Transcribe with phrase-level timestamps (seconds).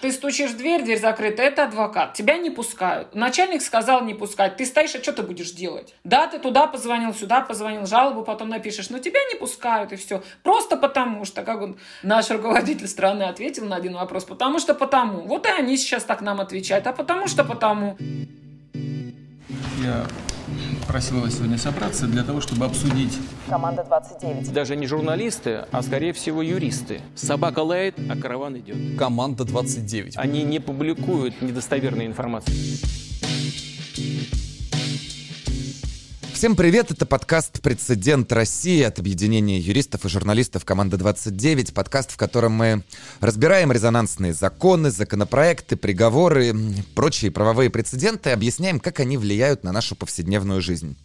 [0.00, 2.12] Ты стучишь в дверь, дверь закрыта, это адвокат.
[2.12, 3.14] Тебя не пускают.
[3.14, 4.58] Начальник сказал не пускать.
[4.58, 5.94] Ты стоишь, а что ты будешь делать?
[6.04, 10.22] Да, ты туда позвонил, сюда позвонил, жалобу потом напишешь, но тебя не пускают, и все.
[10.42, 15.22] Просто потому что, как он, наш руководитель страны ответил на один вопрос, потому что потому.
[15.22, 17.96] Вот и они сейчас так нам отвечают, а потому что потому.
[19.82, 20.06] Я
[20.86, 23.18] просил вас сегодня собраться для того, чтобы обсудить...
[23.48, 24.52] Команда 29.
[24.52, 27.00] Даже не журналисты, а скорее всего юристы.
[27.14, 28.98] Собака лает, а караван идет.
[28.98, 30.16] Команда 29.
[30.16, 33.05] Они не публикуют недостоверной информации.
[36.36, 41.72] Всем привет, это подкаст «Прецедент России» от объединения юристов и журналистов «Команда 29».
[41.72, 42.84] Подкаст, в котором мы
[43.20, 46.54] разбираем резонансные законы, законопроекты, приговоры,
[46.94, 50.98] прочие правовые прецеденты, объясняем, как они влияют на нашу повседневную жизнь.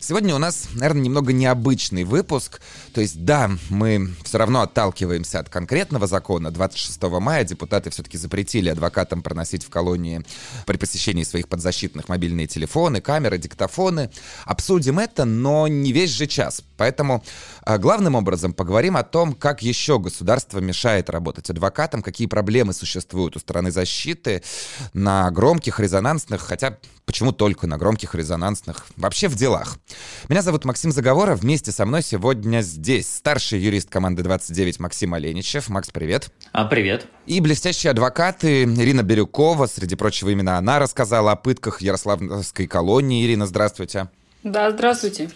[0.00, 2.62] Сегодня у нас, наверное, немного необычный выпуск.
[2.94, 6.50] То есть, да, мы все равно отталкиваемся от конкретного закона.
[6.50, 10.24] 26 мая депутаты все-таки запретили адвокатам проносить в колонии
[10.64, 14.08] при посещении своих подзащитных мобильные телефоны, камеры, диктофоны.
[14.46, 16.62] Обсудим обсудим это, но не весь же час.
[16.76, 17.24] Поэтому
[17.62, 23.36] а, главным образом поговорим о том, как еще государство мешает работать адвокатам, какие проблемы существуют
[23.36, 24.44] у стороны защиты
[24.92, 29.78] на громких, резонансных, хотя почему только на громких, резонансных, вообще в делах.
[30.28, 35.68] Меня зовут Максим Заговоров, вместе со мной сегодня здесь старший юрист команды 29 Максим Оленичев.
[35.68, 36.30] Макс, привет.
[36.52, 37.06] А, привет.
[37.26, 43.26] И блестящие адвокаты Ирина Бирюкова, среди прочего именно она рассказала о пытках Ярославской колонии.
[43.26, 44.08] Ирина, здравствуйте.
[44.44, 45.30] Да, здравствуйте.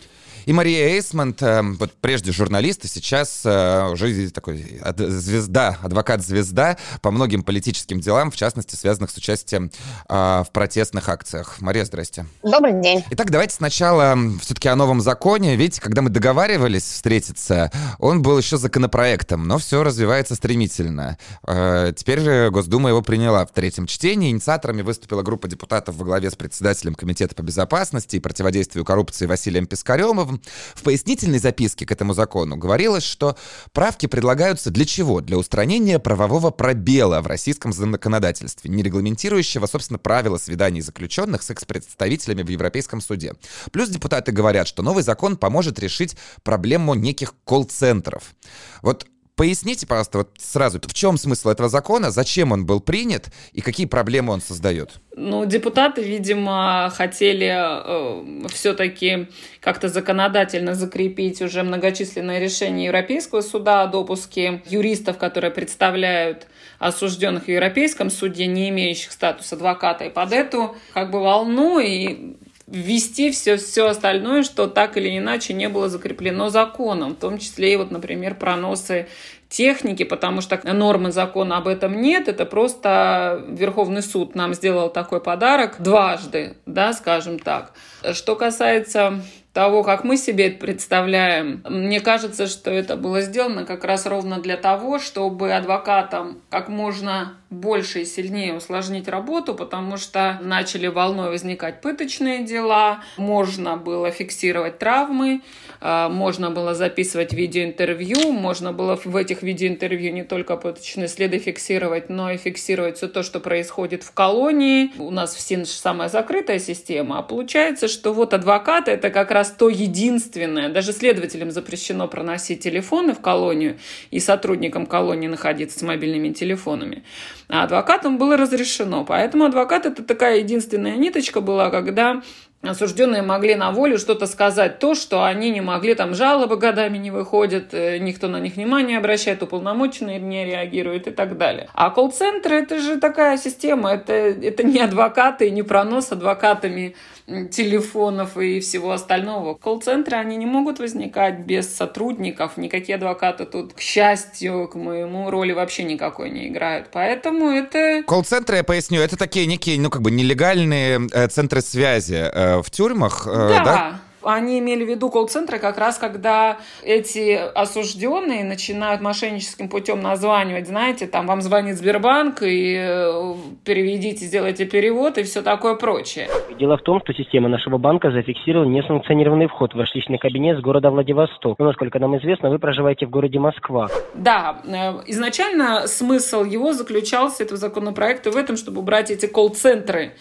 [0.45, 7.11] И Мария Эйсмонт, э, вот прежде журналист, а сейчас э, уже такой звезда, адвокат-звезда по
[7.11, 9.71] многим политическим делам, в частности, связанных с участием
[10.09, 11.61] э, в протестных акциях.
[11.61, 12.27] Мария, здрасте.
[12.43, 13.05] Добрый день.
[13.11, 15.55] Итак, давайте сначала все-таки о новом законе.
[15.57, 21.19] Видите, когда мы договаривались встретиться, он был еще законопроектом, но все развивается стремительно.
[21.45, 24.31] Теперь Госдума его приняла в третьем чтении.
[24.31, 29.67] Инициаторами выступила группа депутатов во главе с председателем Комитета по безопасности и противодействию коррупции Василием
[29.67, 30.32] Пискаревым
[30.75, 33.37] в пояснительной записке к этому закону говорилось, что
[33.73, 35.21] правки предлагаются для чего?
[35.21, 42.43] Для устранения правового пробела в российском законодательстве, не регламентирующего, собственно, правила свиданий заключенных с экс-представителями
[42.43, 43.35] в Европейском суде.
[43.71, 48.35] Плюс депутаты говорят, что новый закон поможет решить проблему неких колл-центров.
[48.83, 53.63] Вот Поясните, пожалуйста, вот сразу, в чем смысл этого закона, зачем он был принят и
[53.63, 55.01] какие проблемы он создает?
[55.17, 59.29] Ну, депутаты, видимо, хотели э, все-таки
[59.61, 66.47] как-то законодательно закрепить уже многочисленные решения Европейского суда о допуске юристов, которые представляют
[66.79, 72.37] осужденных в Европейском суде, не имеющих статуса адвоката, и под эту как бы волну и
[72.73, 77.75] ввести все, все остальное, что так или иначе не было закреплено законом, в том числе
[77.75, 79.09] и вот, например, проносы
[79.51, 85.21] техники, потому что нормы закона об этом нет, это просто Верховный суд нам сделал такой
[85.21, 87.75] подарок дважды, да, скажем так.
[88.15, 89.23] Что касается
[89.53, 94.41] того, как мы себе это представляем, мне кажется, что это было сделано как раз ровно
[94.41, 101.29] для того, чтобы адвокатам как можно больше и сильнее усложнить работу, потому что начали волной
[101.29, 105.43] возникать пыточные дела, можно было фиксировать травмы,
[105.81, 112.09] а, можно было записывать видеоинтервью, можно было в этих видеоинтервью не только пыточные следы фиксировать,
[112.09, 114.93] но и фиксировать все то, что происходит в колонии.
[114.99, 119.42] У нас в СИН самая закрытая система, а получается, что вот адвокаты это как раз
[119.51, 123.79] то единственное, даже следователям запрещено проносить телефоны в колонию
[124.11, 127.03] и сотрудникам колонии находиться с мобильными телефонами.
[127.49, 129.05] А адвокатам было разрешено.
[129.05, 132.23] Поэтому адвокат это такая единственная ниточка была, когда
[132.63, 137.11] осужденные могли на волю что-то сказать, то, что они не могли, там жалобы годами не
[137.11, 141.69] выходят, э, никто на них внимание обращает, уполномоченные не реагируют и так далее.
[141.75, 146.95] А колл-центры это же такая система, это, это не адвокаты, не пронос адвокатами
[147.27, 149.55] телефонов и всего остального.
[149.55, 155.53] Колл-центры, они не могут возникать без сотрудников, никакие адвокаты тут, к счастью, к моему, роли
[155.53, 156.89] вообще никакой не играют.
[156.93, 158.03] Поэтому это...
[158.07, 162.71] Колл-центры, я поясню, это такие некие, ну, как бы нелегальные э, центры связи э, в
[162.71, 163.65] тюрьмах, э, да?
[163.65, 164.01] да?
[164.25, 171.07] Они имели в виду колл-центры как раз, когда эти осужденные начинают мошенническим путем названивать, знаете,
[171.07, 173.35] там вам звонит Сбербанк, и э,
[173.65, 176.29] переведите, сделайте перевод и все такое прочее.
[176.59, 180.61] Дело в том, что система нашего банка зафиксировала несанкционированный вход в ваш личный кабинет с
[180.61, 181.59] города Владивосток.
[181.59, 183.89] Но, насколько нам известно, вы проживаете в городе Москва.
[184.15, 190.13] Да, э, изначально смысл его заключался, этого законопроекта, в этом, чтобы убрать эти колл-центры,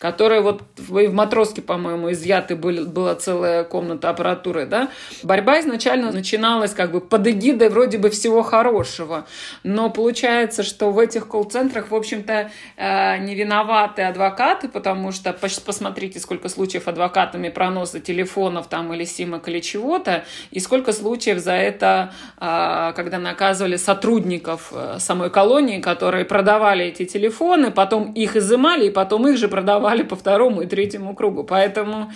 [0.00, 4.88] которые вот в Матроске, по-моему, изъяты были, целое целая комната аппаратуры, да.
[5.22, 9.26] Борьба изначально начиналась как бы под эгидой вроде бы всего хорошего,
[9.62, 16.18] но получается, что в этих колл-центрах, в общем-то, э, не виноваты адвокаты, потому что посмотрите,
[16.18, 22.12] сколько случаев адвокатами проноса телефонов там или симок или чего-то, и сколько случаев за это,
[22.40, 28.90] э, когда наказывали сотрудников э, самой колонии, которые продавали эти телефоны, потом их изымали, и
[28.90, 31.44] потом их же продавали по второму и третьему кругу.
[31.44, 32.12] Поэтому,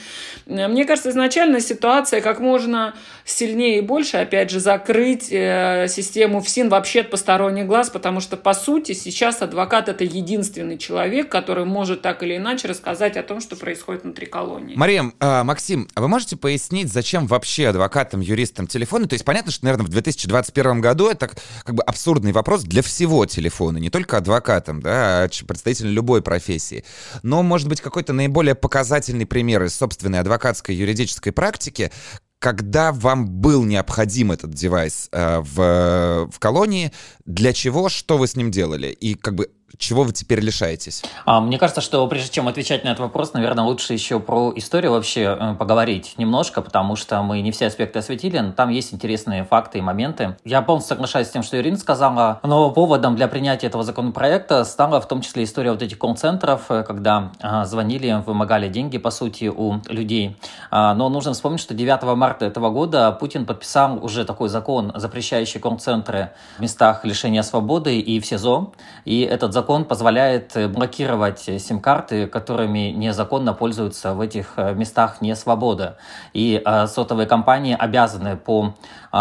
[0.47, 2.94] мне кажется, изначально ситуация как можно
[3.25, 8.55] сильнее и больше, опять же, закрыть систему ФСИН вообще от посторонних глаз, потому что, по
[8.55, 13.56] сути, сейчас адвокат– это единственный человек, который может так или иначе рассказать о том, что
[13.56, 14.75] происходит внутри колонии.
[14.76, 19.06] Мария, э, Максим, а вы можете пояснить, зачем вообще адвокатам, юристам телефоны?
[19.06, 21.31] То есть понятно, что, наверное, в 2021 году это
[21.65, 26.85] как бы абсурдный вопрос для всего телефона, не только адвокатам, да, а представителям любой профессии.
[27.23, 31.90] Но, может быть, какой-то наиболее показательный пример из собственной адвокатской юридической практики,
[32.38, 36.93] когда вам был необходим этот девайс э, в, в колонии,
[37.25, 38.88] для чего, что вы с ним делали?
[38.88, 41.03] И как бы чего вы теперь лишаетесь?
[41.25, 44.93] А, мне кажется, что прежде чем отвечать на этот вопрос, наверное, лучше еще про историю
[44.93, 49.44] вообще э, поговорить немножко, потому что мы не все аспекты осветили, но там есть интересные
[49.44, 50.37] факты и моменты.
[50.44, 55.00] Я полностью соглашаюсь с тем, что Ирина сказала, но поводом для принятия этого законопроекта стала
[55.00, 59.47] в том числе история вот этих колл-центров, э, когда а, звонили, вымогали деньги, по сути,
[59.47, 60.37] у людей.
[60.71, 65.61] А, но нужно вспомнить, что 9 марта этого года Путин подписал уже такой закон, запрещающий
[65.61, 68.73] колл-центры в местах лишения свободы и в СИЗО.
[69.05, 75.22] И этот закон закон позволяет э, блокировать сим-карты, которыми незаконно пользуются в этих э, местах
[75.22, 75.96] не свобода.
[76.34, 78.75] И э, сотовые компании обязаны по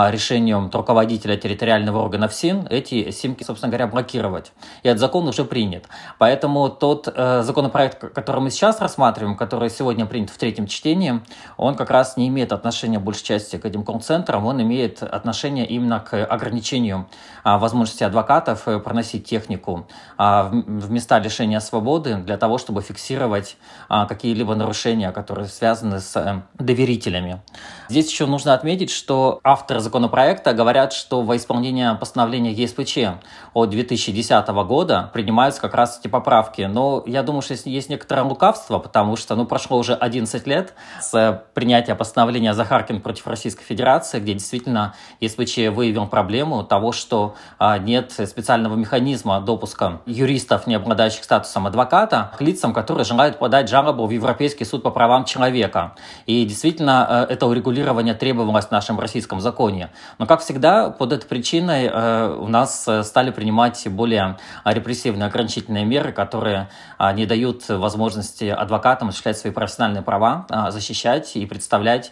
[0.10, 4.52] решению руководителя территориального органа ФСИН эти симки, собственно говоря, блокировать.
[4.84, 5.86] И этот закон уже принят.
[6.18, 11.22] Поэтому тот законопроект, который мы сейчас рассматриваем, который сегодня принят в третьем чтении,
[11.58, 16.00] он как раз не имеет отношения большей части к этим колл-центрам, он имеет отношение именно
[16.00, 17.08] к ограничению
[17.44, 19.88] возможности адвокатов проносить технику
[20.18, 23.58] в места лишения свободы для того, чтобы фиксировать
[23.90, 27.42] а, какие-либо нарушения, которые связаны с э, доверителями.
[27.90, 33.20] Здесь еще нужно отметить, что авторы законопроекта говорят, что во исполнение постановления ЕСПЧ
[33.54, 36.62] от 2010 года принимаются как раз эти поправки.
[36.62, 41.44] Но я думаю, что есть некоторое лукавство, потому что ну, прошло уже 11 лет с
[41.54, 48.12] принятия постановления Захаркин против Российской Федерации, где действительно ЕСПЧ выявил проблему того, что а, нет
[48.12, 54.12] специального механизма допуска юристов, не обладающих статусом адвоката, к лицам, которые желают подать жалобу в
[54.12, 55.96] Европейский суд по правам человека.
[56.26, 59.73] И действительно, э, это урегулирование требовалось в нашем российском законе.
[60.18, 65.86] Но, как всегда, под этой причиной э, у нас э, стали принимать более репрессивные ограничительные
[65.86, 66.70] меры, которые
[67.16, 72.12] не дают возможности адвокатам осуществлять свои профессиональные права, защищать и представлять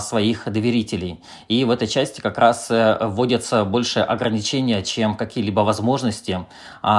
[0.00, 1.22] своих доверителей.
[1.48, 6.44] И в этой части как раз вводятся больше ограничения, чем какие-либо возможности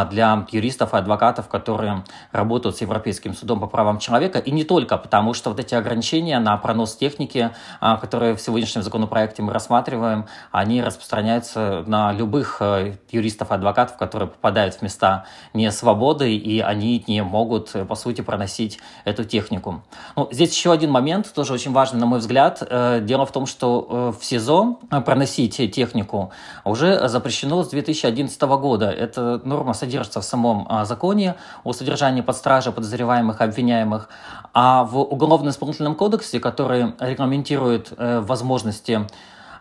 [0.10, 4.98] для юристов и адвокатов, которые работают с Европейским судом по правам человека, и не только,
[4.98, 10.03] потому что вот эти ограничения на пронос техники, а, которые в сегодняшнем законопроекте мы рассматриваем,
[10.52, 17.04] они распространяются на любых э, юристов адвокатов, которые попадают в места не свободы, и они
[17.08, 19.84] не могут, э, по сути, проносить эту технику.
[20.16, 22.62] Ну, здесь еще один момент, тоже очень важный, на мой взгляд.
[22.62, 26.32] Э, дело в том, что в СИЗО проносить технику
[26.64, 28.90] уже запрещено с 2011 года.
[28.90, 34.10] Эта норма содержится в самом а, законе о содержании под стражей подозреваемых, обвиняемых,
[34.54, 39.08] а в Уголовно-исполнительном кодексе, который регламентирует возможности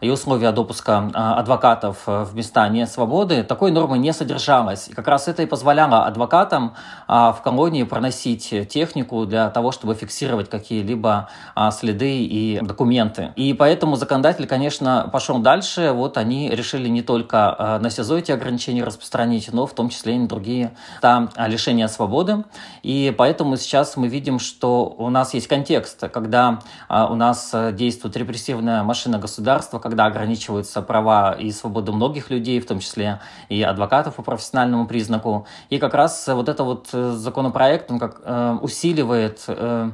[0.03, 4.89] и условия допуска а, адвокатов э, в места несвободы, такой нормы не содержалось.
[4.89, 6.75] И как раз это и позволяло адвокатам
[7.07, 13.33] а, в колонии проносить технику для того, чтобы фиксировать какие-либо а, следы и документы.
[13.37, 15.93] И поэтому законодатель, конечно, пошел дальше.
[15.93, 20.19] Вот они решили не только на СИЗО эти ограничения распространить, но в том числе и
[20.19, 22.45] на другие там, лишения свободы.
[22.83, 28.17] И поэтому сейчас мы видим, что у нас есть контекст, когда у нас э, действует
[28.17, 33.21] репрессивная машина государства, когда ограничиваются права и свободы многих людей, в том числе
[33.51, 35.47] и адвокатов по профессиональному признаку.
[35.69, 39.91] И как раз вот это вот э, законопроект, он как э, усиливает э,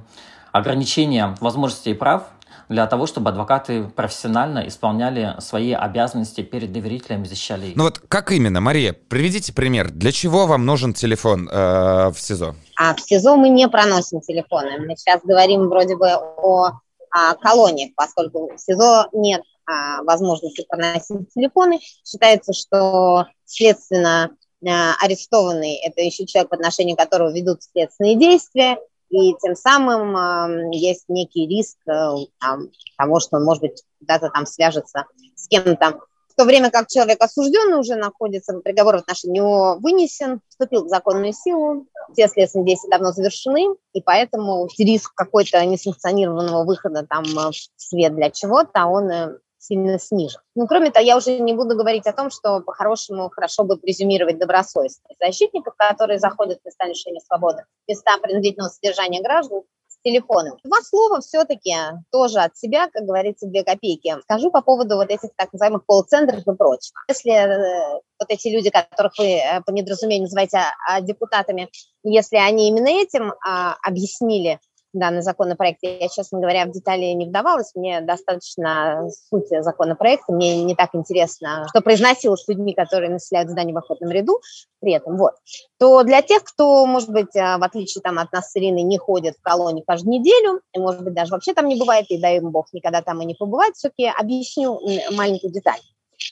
[0.52, 2.28] ограничения возможностей и прав
[2.68, 7.76] для того, чтобы адвокаты профессионально исполняли свои обязанности перед доверителями, защищали их.
[7.76, 9.90] Ну вот как именно, Мария, приведите пример.
[9.90, 12.54] Для чего вам нужен телефон э, в СИЗО?
[12.76, 14.78] А в СИЗО мы не проносим телефоны.
[14.78, 16.78] Мы сейчас говорим вроде бы о,
[17.10, 19.57] о колониях, поскольку в СИЗО нет а,
[20.04, 21.80] возможности проносить телефоны.
[22.04, 24.30] Считается, что следственно
[24.66, 28.78] а, арестованный– это еще человек, в отношении которого ведут следственные действия,
[29.10, 34.44] и тем самым э, есть некий риск там, того, что он, может быть, куда-то там
[34.44, 36.00] свяжется с кем-то.
[36.28, 40.88] В то время как человек осужденный уже находится, приговор в отношении него вынесен, вступил в
[40.88, 47.52] законную силу, все следственные действия давно завершены, и поэтому риск какой-то несанкционированного выхода там в
[47.76, 50.40] свет для чего-то, он э, сильно снижен.
[50.54, 54.38] Ну, кроме того, я уже не буду говорить о том, что по-хорошему хорошо бы презюмировать
[54.38, 60.58] добросовестность защитников, которые заходят в места лишения свободы, места принудительного содержания граждан, с телефоном.
[60.64, 61.74] Два слова все-таки
[62.10, 64.14] тоже от себя, как говорится, две копейки.
[64.22, 66.94] Скажу по поводу вот этих так называемых колл-центров и прочего.
[67.08, 71.68] Если э, вот эти люди, которых вы э, по недоразумению называете а, депутатами,
[72.04, 74.60] если они именно этим а, объяснили
[74.92, 75.78] данный законопроект.
[75.82, 77.74] Я, честно говоря, в детали не вдавалась.
[77.74, 80.32] Мне достаточно сути законопроекта.
[80.32, 84.40] Мне не так интересно, что произносилось с людьми, которые населяют здание в охотном ряду
[84.80, 85.16] при этом.
[85.16, 85.32] Вот.
[85.78, 88.98] То для тех, кто, может быть, а, в отличие там, от нас с Ириной, не
[88.98, 92.36] ходит в колонию каждую неделю, и, может быть, даже вообще там не бывает, и дай
[92.36, 94.80] им бог никогда там и не побывает, все-таки объясню
[95.10, 95.80] маленькую деталь.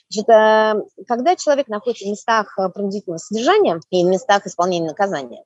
[0.09, 5.43] Значит, э, когда человек находится в местах э, принудительного содержания и в местах исполнения наказания,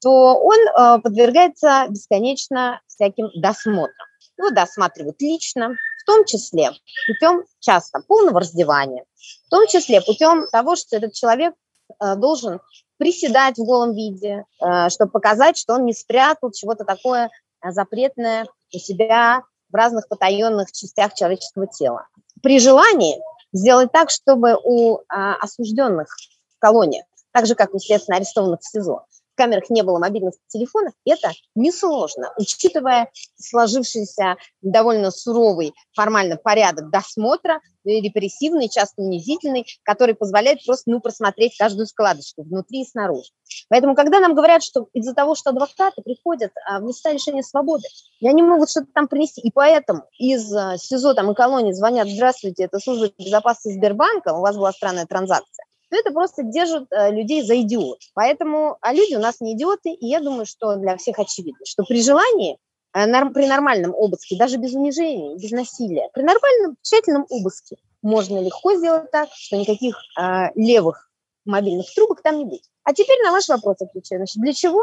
[0.00, 4.06] то он э, подвергается бесконечно всяким досмотрам.
[4.36, 6.70] Его досматривают лично, в том числе
[7.06, 9.04] путем часто полного раздевания,
[9.46, 11.54] в том числе путем того, что этот человек
[12.00, 12.60] э, должен
[12.96, 17.30] приседать в голом виде, э, чтобы показать, что он не спрятал чего-то такое
[17.64, 22.06] запретное у себя в разных потаенных частях человеческого тела.
[22.40, 23.20] При желании
[23.52, 26.08] сделать так, чтобы у осужденных
[26.56, 29.04] в колониях, так же, как у следственно арестованных в СИЗО,
[29.38, 38.68] камерах не было мобильных телефонов, это несложно, учитывая сложившийся довольно суровый формально порядок досмотра, репрессивный,
[38.68, 43.30] часто унизительный, который позволяет просто ну, просмотреть каждую складочку внутри и снаружи.
[43.68, 47.84] Поэтому, когда нам говорят, что из-за того, что адвокаты приходят а, в места лишения свободы,
[48.20, 52.08] и они могут что-то там принести, и поэтому из а, СИЗО там, и колонии звонят,
[52.08, 57.10] здравствуйте, это служба безопасности Сбербанка, у вас была странная транзакция, то это просто держит э,
[57.10, 57.98] людей за идиот.
[58.14, 61.84] Поэтому, а люди у нас не идиоты, и я думаю, что для всех очевидно, что
[61.84, 62.58] при желании,
[62.94, 68.74] э, при нормальном обыске, даже без унижения, без насилия, при нормальном тщательном обыске можно легко
[68.74, 71.10] сделать так, что никаких э, левых
[71.44, 72.62] мобильных трубок там не будет.
[72.84, 74.20] А теперь на ваш вопрос отвечаю.
[74.20, 74.82] Значит, для чего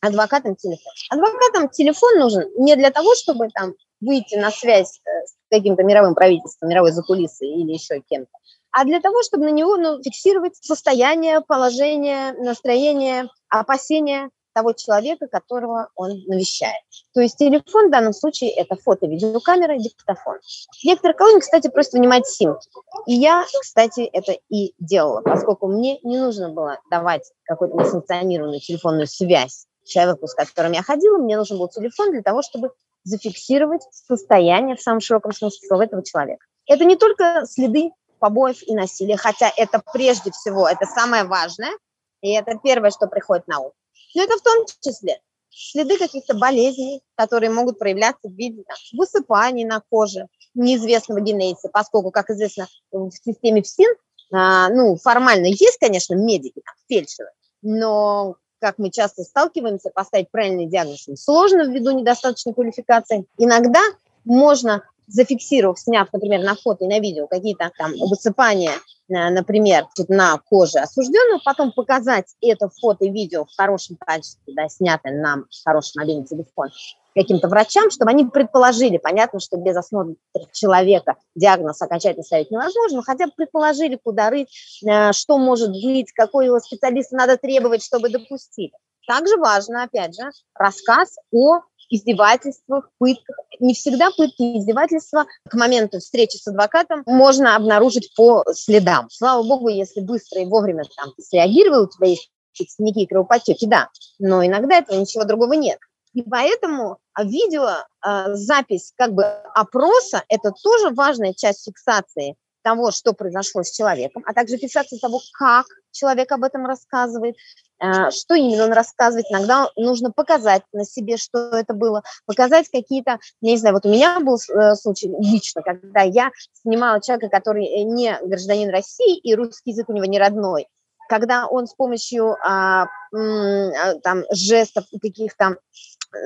[0.00, 0.92] адвокатам телефон?
[1.10, 6.14] Адвокатам телефон нужен не для того, чтобы там выйти на связь э, с каким-то мировым
[6.14, 8.32] правительством, мировой закулисой или еще кем-то,
[8.72, 15.88] а для того, чтобы на него ну, фиксировать состояние, положение, настроение, опасения того человека, которого
[15.94, 16.82] он навещает.
[17.14, 20.38] То есть телефон в данном случае это фото, видеокамера диктофон.
[20.84, 22.68] Некоторые колонии, кстати, просят вынимать симки.
[23.06, 29.06] И я, кстати, это и делала, поскольку мне не нужно было давать какую-то несанкционированную телефонную
[29.06, 32.70] связь человеку, с которым я ходила, мне нужен был телефон для того, чтобы
[33.04, 36.46] зафиксировать состояние в самом широком смысле слова этого человека.
[36.66, 37.90] Это не только следы
[38.22, 41.72] побоев и насилия, хотя это прежде всего, это самое важное,
[42.20, 43.72] и это первое, что приходит на ум.
[44.14, 49.64] Но это в том числе следы каких-то болезней, которые могут проявляться в виде там, высыпаний
[49.64, 53.92] на коже неизвестного генезиса, поскольку, как известно, в системе ФСИН,
[54.32, 61.08] а, ну, формально есть, конечно, медики, фельдшеры, но как мы часто сталкиваемся, поставить правильный диагноз
[61.16, 63.26] сложно ввиду недостаточной квалификации.
[63.36, 63.80] Иногда
[64.24, 70.38] можно зафиксировав, сняв, например, на фото и на видео какие-то там высыпания, э, например, на
[70.38, 75.64] коже осужденного, потом показать это фото и видео в хорошем качестве, да, снятое нам в
[75.64, 76.70] хороший мобильный телефон,
[77.14, 80.14] каким-то врачам, чтобы они предположили, понятно, что без осмотра
[80.52, 84.48] человека диагноз окончательно ставить невозможно, но хотя бы предположили, куда рыть,
[84.86, 88.72] э, что может быть, какой его специалиста надо требовать, чтобы допустили.
[89.06, 91.60] Также важно, опять же, рассказ о
[91.94, 93.36] издевательствах, пытках.
[93.60, 99.08] Не всегда пытки и издевательства к моменту встречи с адвокатом можно обнаружить по следам.
[99.10, 103.88] Слава богу, если быстро и вовремя там среагировал, у тебя есть синяки и кровоподтеки, да,
[104.18, 105.78] но иногда этого ничего другого нет.
[106.12, 107.68] И поэтому а, видео,
[108.00, 114.22] а, запись как бы опроса– это тоже важная часть фиксации того, что произошло с человеком,
[114.26, 117.36] а также фиксация того, как человек об этом рассказывает,
[117.80, 119.26] э, что именно он рассказывает.
[119.30, 124.20] Иногда нужно показать на себе, что это было, показать какие-то, не знаю, вот у меня
[124.20, 126.30] был э, случай лично, когда я
[126.62, 130.66] снимала человека, который э, не гражданин России, и русский язык у него не родной,
[131.08, 135.58] когда он с помощью а, там, жестов и каких-то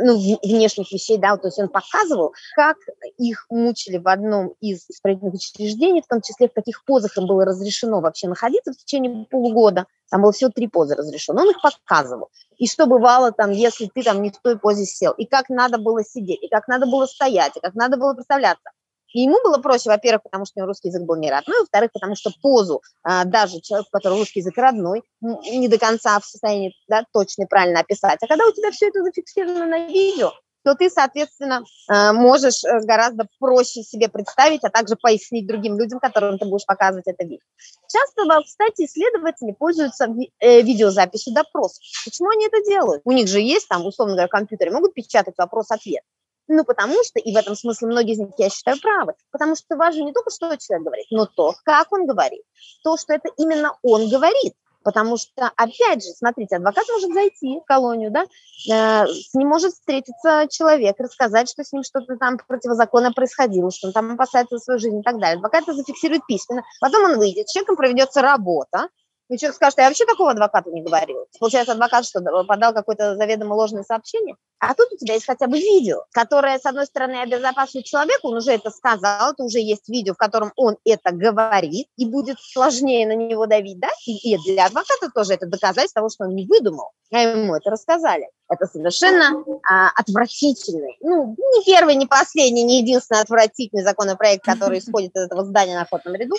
[0.02, 2.76] ну, внешних вещей, да, то есть он показывал, как
[3.18, 7.44] их мучили в одном из исправительных учреждений, в том числе в каких позах им было
[7.44, 9.86] разрешено вообще находиться в течение полугода.
[10.10, 11.42] Там было всего три позы разрешено.
[11.42, 12.30] Он их показывал.
[12.58, 15.78] И что бывало там, если ты там не в той позе сел, и как надо
[15.78, 18.70] было сидеть, и как надо было стоять, и как надо было представляться.
[19.16, 21.90] И ему было проще, во-первых, потому что у него русский язык был не родной, во-вторых,
[21.90, 26.26] потому что позу а, даже человек, у которого русский язык родной, не до конца в
[26.26, 28.18] состоянии да, точно и правильно описать.
[28.20, 32.80] А когда у тебя все это зафиксировано на видео, то ты, соответственно, а, можешь э,
[32.80, 37.46] гораздо проще себе представить, а также пояснить другим людям, которым ты будешь показывать это видео.
[37.88, 40.08] Часто, кстати, исследователи пользуются
[40.40, 41.82] э, видеозаписью допросов.
[42.04, 43.00] Почему они это делают?
[43.06, 46.02] У них же есть там, условно говоря, компьютеры, могут печатать вопрос-ответ.
[46.48, 49.76] Ну, потому что, и в этом смысле многие из них, я считаю, правы, потому что
[49.76, 52.42] важно не только, что человек говорит, но то, как он говорит,
[52.84, 54.54] то, что это именно он говорит.
[54.84, 59.72] Потому что, опять же, смотрите, адвокат может зайти в колонию, да, э, с ним может
[59.72, 64.62] встретиться человек, рассказать, что с ним что-то там противозаконно происходило, что он там опасается за
[64.62, 65.38] свою жизнь и так далее.
[65.38, 66.62] Адвокат это зафиксирует письменно.
[66.80, 68.88] Потом он выйдет, с человеком проведется работа,
[69.28, 71.26] и человек скажет, я вообще такого адвокату не говорил.
[71.40, 74.37] Получается, адвокат что, подал какое-то заведомо ложное сообщение?
[74.59, 78.37] А тут у тебя есть хотя бы видео, которое, с одной стороны, обезопасивает человека, он
[78.37, 83.06] уже это сказал, это уже есть видео, в котором он это говорит, и будет сложнее
[83.06, 83.88] на него давить, да?
[84.06, 87.71] И, и для адвоката тоже это доказательство того, что он не выдумал, а ему это
[87.71, 88.30] рассказали.
[88.49, 95.14] Это совершенно а, отвратительный, ну, не первый, не последний, не единственный отвратительный законопроект, который исходит
[95.16, 96.37] из этого здания на охотном ряду,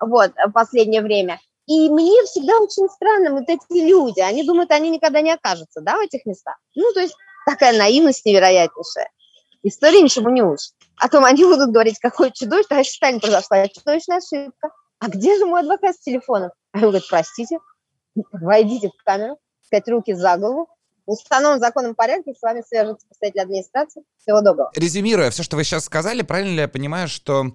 [0.00, 1.38] вот, в последнее время.
[1.66, 5.96] И мне всегда очень странно вот эти люди, они думают, они никогда не окажутся, да,
[5.96, 6.56] в этих местах.
[6.76, 9.10] Ну, то есть такая наивность невероятнейшая.
[9.62, 10.72] История ничего не учит.
[10.96, 14.70] А то они будут говорить, какой чудовищ, товарищ Сталин произошла чудовищная ошибка.
[15.00, 16.50] А где же мой адвокат с телефоном?
[16.72, 17.58] А он говорит, простите,
[18.32, 20.68] войдите в камеру, сказать руки за голову,
[21.06, 24.02] в установленном законном порядке с вами свяжется представитель администрации.
[24.20, 24.70] Всего доброго.
[24.74, 27.54] Резюмируя все, что вы сейчас сказали, правильно ли я понимаю, что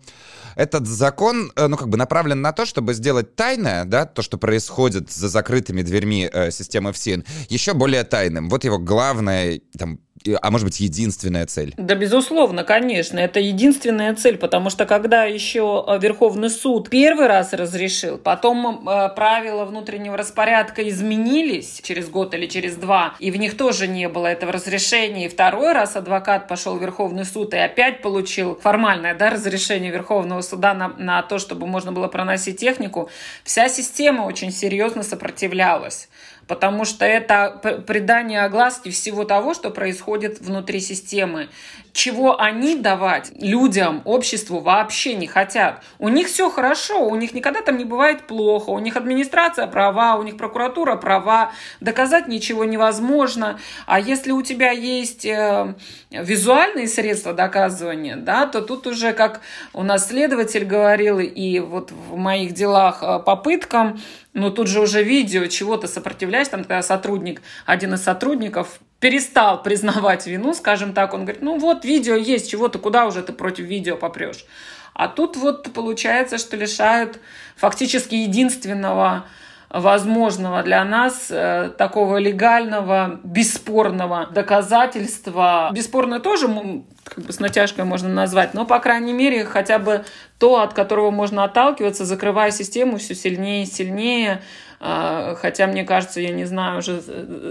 [0.55, 4.37] этот закон, э, ну, как бы направлен на то, чтобы сделать тайное, да, то, что
[4.37, 8.49] происходит за закрытыми дверьми э, системы ФСИН, еще более тайным.
[8.49, 9.99] Вот его главное, там,
[10.41, 11.73] а может быть, единственная цель?
[11.77, 13.19] Да, безусловно, конечно.
[13.19, 19.09] Это единственная цель, потому что когда еще э, Верховный суд первый раз разрешил, потом э,
[19.15, 24.27] правила внутреннего распорядка изменились через год или через два, и в них тоже не было
[24.27, 25.25] этого разрешения.
[25.25, 30.41] И второй раз адвокат пошел в Верховный суд и опять получил формальное да, разрешение Верховного
[30.41, 33.09] суда на, на то, чтобы можно было проносить технику.
[33.43, 36.09] Вся система очень серьезно сопротивлялась
[36.47, 41.49] потому что это придание огласки всего того, что происходит внутри системы
[41.93, 45.83] чего они давать людям, обществу вообще не хотят.
[45.99, 50.15] У них все хорошо, у них никогда там не бывает плохо, у них администрация права,
[50.15, 53.59] у них прокуратура права, доказать ничего невозможно.
[53.85, 55.75] А если у тебя есть э,
[56.09, 59.41] визуальные средства доказывания, да, то тут уже, как
[59.73, 63.99] у нас следователь говорил, и вот в моих делах э, попыткам,
[64.33, 69.61] ну тут же уже видео, чего то сопротивляешь, там когда сотрудник, один из сотрудников перестал
[69.61, 73.33] признавать вину, скажем так, он говорит, ну вот видео есть, чего ты, куда уже ты
[73.33, 74.45] против видео попрешь.
[74.93, 77.19] А тут вот получается, что лишают
[77.55, 79.25] фактически единственного
[79.69, 85.71] возможного для нас э, такого легального, бесспорного доказательства.
[85.73, 86.47] Бесспорно тоже
[87.05, 90.03] как бы с натяжкой можно назвать, но, по крайней мере, хотя бы
[90.37, 94.41] то, от которого можно отталкиваться, закрывая систему все сильнее и сильнее,
[94.81, 97.01] хотя, мне кажется, я не знаю, уже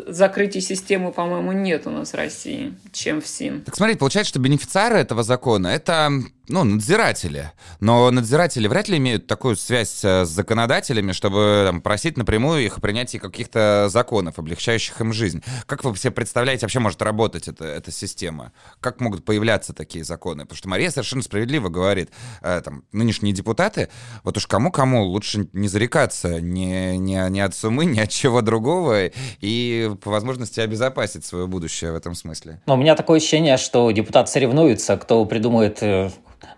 [0.08, 3.62] закрытия системы, по-моему, нет у нас в России, чем в СИН.
[3.62, 6.10] Так смотрите, получается, что бенефициары этого закона— это
[6.50, 7.52] ну, надзиратели.
[7.80, 12.80] Но надзиратели вряд ли имеют такую связь с законодателями, чтобы там, просить напрямую их о
[12.80, 15.42] принятии каких-то законов, облегчающих им жизнь.
[15.66, 18.52] Как вы себе представляете, вообще может работать эта, эта система?
[18.80, 20.44] Как могут появляться такие законы?
[20.44, 22.10] Потому что Мария совершенно справедливо говорит,
[22.42, 23.88] э, там, нынешние депутаты,
[24.24, 29.10] вот уж кому-кому лучше не зарекаться не, не ни, от сумы, ни от чего другого,
[29.40, 32.60] и по возможности обезопасить свое будущее в этом смысле.
[32.66, 36.10] Но у меня такое ощущение, что депутаты соревнуются, кто придумает э,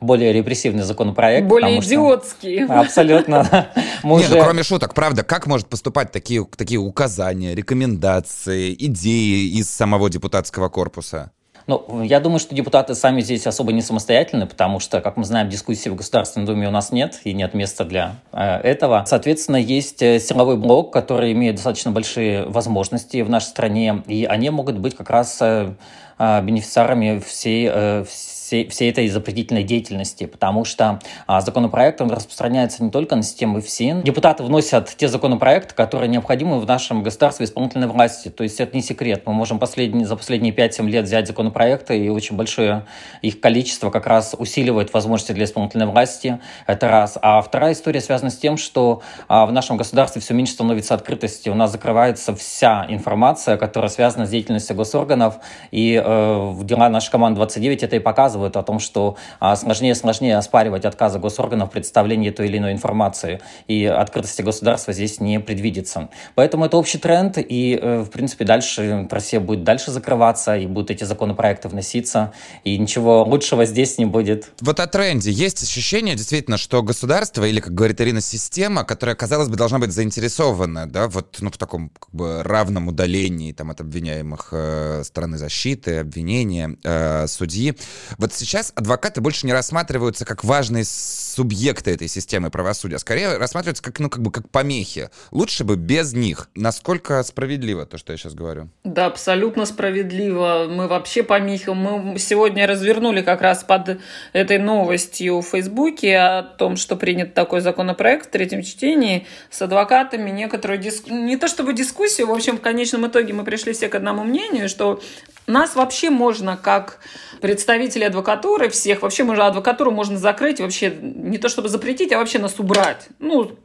[0.03, 1.47] более репрессивный законопроект.
[1.47, 2.65] Более идиотский.
[2.65, 2.75] Что...
[2.81, 3.69] Абсолютно.
[4.03, 10.11] Нет, ну, кроме шуток, правда, как может поступать такие, такие указания, рекомендации, идеи из самого
[10.11, 11.31] депутатского корпуса?
[11.67, 15.49] Ну, я думаю, что депутаты сами здесь особо не самостоятельны, потому что, как мы знаем,
[15.49, 19.05] дискуссии в Государственной Думе у нас нет, и нет места для э, этого.
[19.07, 24.51] Соответственно, есть э, силовой блок, который имеет достаточно большие возможности в нашей стране, и они
[24.51, 25.73] могут быть как раз э,
[26.19, 28.32] э, бенефициарами всей, э, всей,
[28.71, 34.03] всей этой запретительной деятельности, потому что а, законопроект он распространяется не только на систему ФСИН.
[34.03, 38.29] Депутаты вносят те законопроекты, которые необходимы в нашем государстве исполнительной власти.
[38.29, 39.23] То есть это не секрет.
[39.27, 42.87] Мы можем последние, за последние 5-7 лет взять законопроекты, и очень большое
[43.23, 46.41] их количество как раз усиливает возможности для исполнительной власти.
[46.67, 47.19] Это раз.
[47.23, 51.49] А вторая история связана с тем, что а, в нашем государстве все меньше становится открытости.
[51.49, 55.37] У нас закрывается вся информация, которая связана с деятельностью госорганов.
[55.71, 57.99] И э, дела нашей команды 29 это и
[58.43, 62.59] показывают о том, что э, сложнее и сложнее оспаривать отказы госорганов в представлении той или
[62.59, 63.41] иной информации.
[63.69, 66.09] И открытости государства здесь не предвидится.
[66.35, 67.39] Поэтому это общий тренд.
[67.39, 72.33] И, э, в принципе, дальше Россия будет дальше закрываться, и будут эти законопроекты вноситься.
[72.65, 74.53] И ничего лучшего здесь не будет.
[74.61, 75.31] Вот о тренде.
[75.31, 79.93] Есть ощущение, действительно, что государство, или, как говорит Ирина, система, которая, казалось бы, должна быть
[79.93, 85.39] заинтересована, да, вот ну, в таком как бы равном удалении там, от обвиняемых э, стороны
[85.39, 87.75] защиты, обвинения, э, судьи.
[88.19, 93.83] Вот сейчас адвокаты больше не рассматриваются как важные субъекты этой системы правосудия, а скорее рассматриваются
[93.83, 95.11] как, ну, как бы как помехи.
[95.31, 96.49] Лучше бы без них.
[96.55, 98.69] Насколько справедливо то, что я сейчас говорю?
[98.85, 100.67] Да, абсолютно справедливо.
[100.69, 101.71] Мы вообще помехи.
[101.71, 103.99] Мы сегодня развернули как раз под
[104.33, 110.31] этой новостью в Фейсбуке о том, что принят такой законопроект в третьем чтении с адвокатами.
[110.31, 111.09] Некоторую диск...
[111.09, 114.69] не то чтобы дискуссию, в общем, в конечном итоге мы пришли все к одному мнению,
[114.69, 115.01] что
[115.47, 116.99] нас вообще можно, как
[117.43, 122.19] представители адвокатуры всех, вообще мы же адвокатуру можно закрыть, вообще не то чтобы запретить, а
[122.19, 123.09] вообще нас убрать.
[123.19, 123.59] Ну,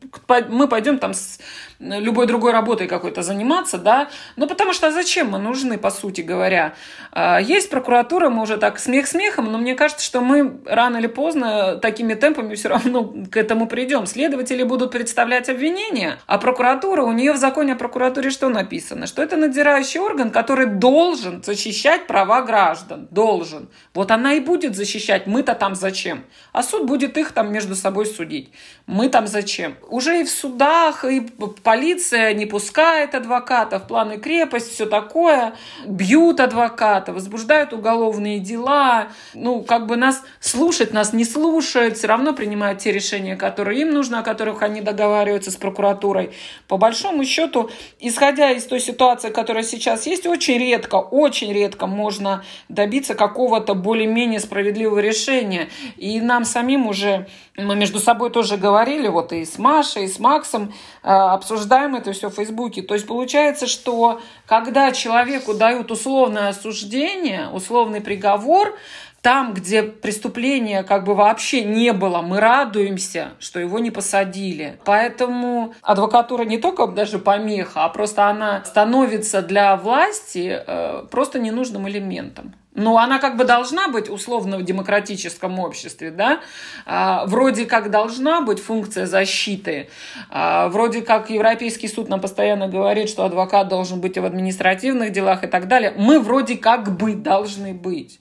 [0.49, 1.39] мы пойдем там с
[1.79, 6.73] любой другой работой какой-то заниматься, да, ну потому что зачем мы нужны, по сути говоря.
[7.11, 11.07] А, есть прокуратура, мы уже так смех смехом, но мне кажется, что мы рано или
[11.07, 14.05] поздно такими темпами все равно к этому придем.
[14.05, 19.07] Следователи будут представлять обвинения, а прокуратура, у нее в законе о прокуратуре что написано?
[19.07, 23.69] Что это надзирающий орган, который должен защищать права граждан, должен.
[23.93, 26.25] Вот она и будет защищать, мы-то там зачем?
[26.53, 28.51] А суд будет их там между собой судить.
[28.85, 29.75] Мы там зачем?
[29.89, 31.27] Уже и в судах, и
[31.67, 35.53] полиция не пускает адвокатов, планы крепость, все такое,
[35.86, 42.32] бьют адвоката, возбуждают уголовные дела, ну, как бы нас слушать, нас не слушают, все равно
[42.32, 46.32] принимают те решения, которые им нужны, о которых они договариваются с прокуратурой.
[46.69, 52.45] По большому счету, исходя из той ситуации, которая сейчас есть, очень редко, очень редко можно
[52.69, 55.67] добиться какого-то более-менее справедливого решения.
[55.97, 57.27] И нам самим уже,
[57.58, 60.71] мы между собой тоже говорили, вот и с Машей, и с Максом,
[61.03, 62.82] э, обсуждали обсуждаем это все в Фейсбуке.
[62.82, 68.78] То есть получается, что когда человеку дают условное осуждение, условный приговор,
[69.22, 74.80] там, где преступления как бы вообще не было, мы радуемся, что его не посадили.
[74.86, 81.89] Поэтому адвокатура не только даже помеха, а просто она становится для власти э, просто ненужным
[81.89, 82.54] элементом.
[82.77, 86.41] Ну, она как бы должна быть условно в демократическом обществе, да?
[86.85, 89.89] А, вроде как должна быть функция защиты.
[90.29, 95.43] А, вроде как Европейский суд нам постоянно говорит, что адвокат должен быть в административных делах
[95.43, 95.95] и так далее.
[95.97, 98.19] Мы вроде как бы должны быть.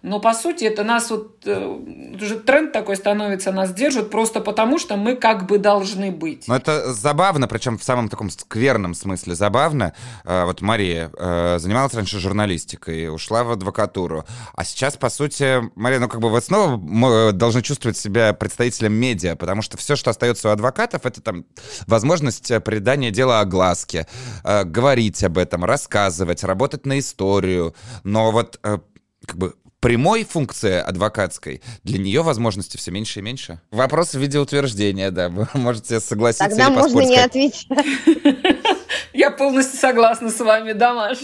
[0.00, 1.66] Но по сути это нас вот э,
[2.14, 6.46] уже тренд такой становится, нас держит просто потому, что мы как бы должны быть.
[6.46, 9.94] Но это забавно, причем в самом таком скверном смысле забавно.
[10.24, 15.98] Э, вот Мария э, занималась раньше журналистикой, ушла в адвокатуру, а сейчас по сути Мария,
[15.98, 20.48] ну как бы вы снова должны чувствовать себя представителем медиа, потому что все, что остается
[20.48, 21.44] у адвокатов, это там
[21.88, 24.06] возможность придания дела огласке,
[24.44, 27.74] говорить об этом, рассказывать, работать на историю.
[28.04, 33.60] Но вот как бы прямой функции адвокатской, для нее возможности все меньше и меньше.
[33.70, 35.28] Вопрос в виде утверждения, да.
[35.28, 37.68] Вы можете согласиться Тогда или можно не ответить.
[39.12, 41.18] Я полностью согласна с вами, да, Маш?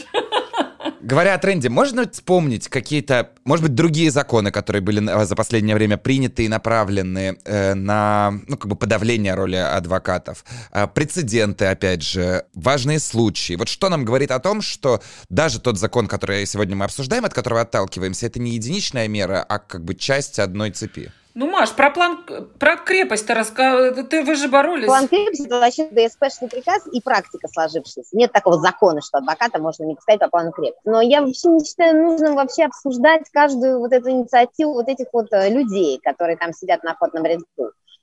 [1.00, 5.96] Говоря о тренде, можно вспомнить какие-то, может быть, другие законы, которые были за последнее время
[5.96, 10.44] приняты и направлены э, на, ну, как бы подавление роли адвокатов?
[10.72, 13.54] Э, прецеденты, опять же, важные случаи.
[13.54, 17.34] Вот что нам говорит о том, что даже тот закон, который сегодня мы обсуждаем, от
[17.34, 21.12] которого отталкиваемся, это не единичная мера, а как бы часть одной цепи?
[21.34, 22.24] Ну, Маш, про план,
[22.60, 24.04] про крепость-то рассказывай.
[24.04, 24.86] Ты, вы же боролись.
[24.86, 28.16] План крепости– это вообще ДСПшный приказ и практика сложившаяся.
[28.16, 30.80] Нет такого закона, что адвоката можно не пускать по плану крепости.
[30.84, 35.26] Но я вообще не считаю нужным вообще обсуждать каждую вот эту инициативу вот этих вот
[35.32, 37.44] э, людей, которые там сидят на охотном ряду.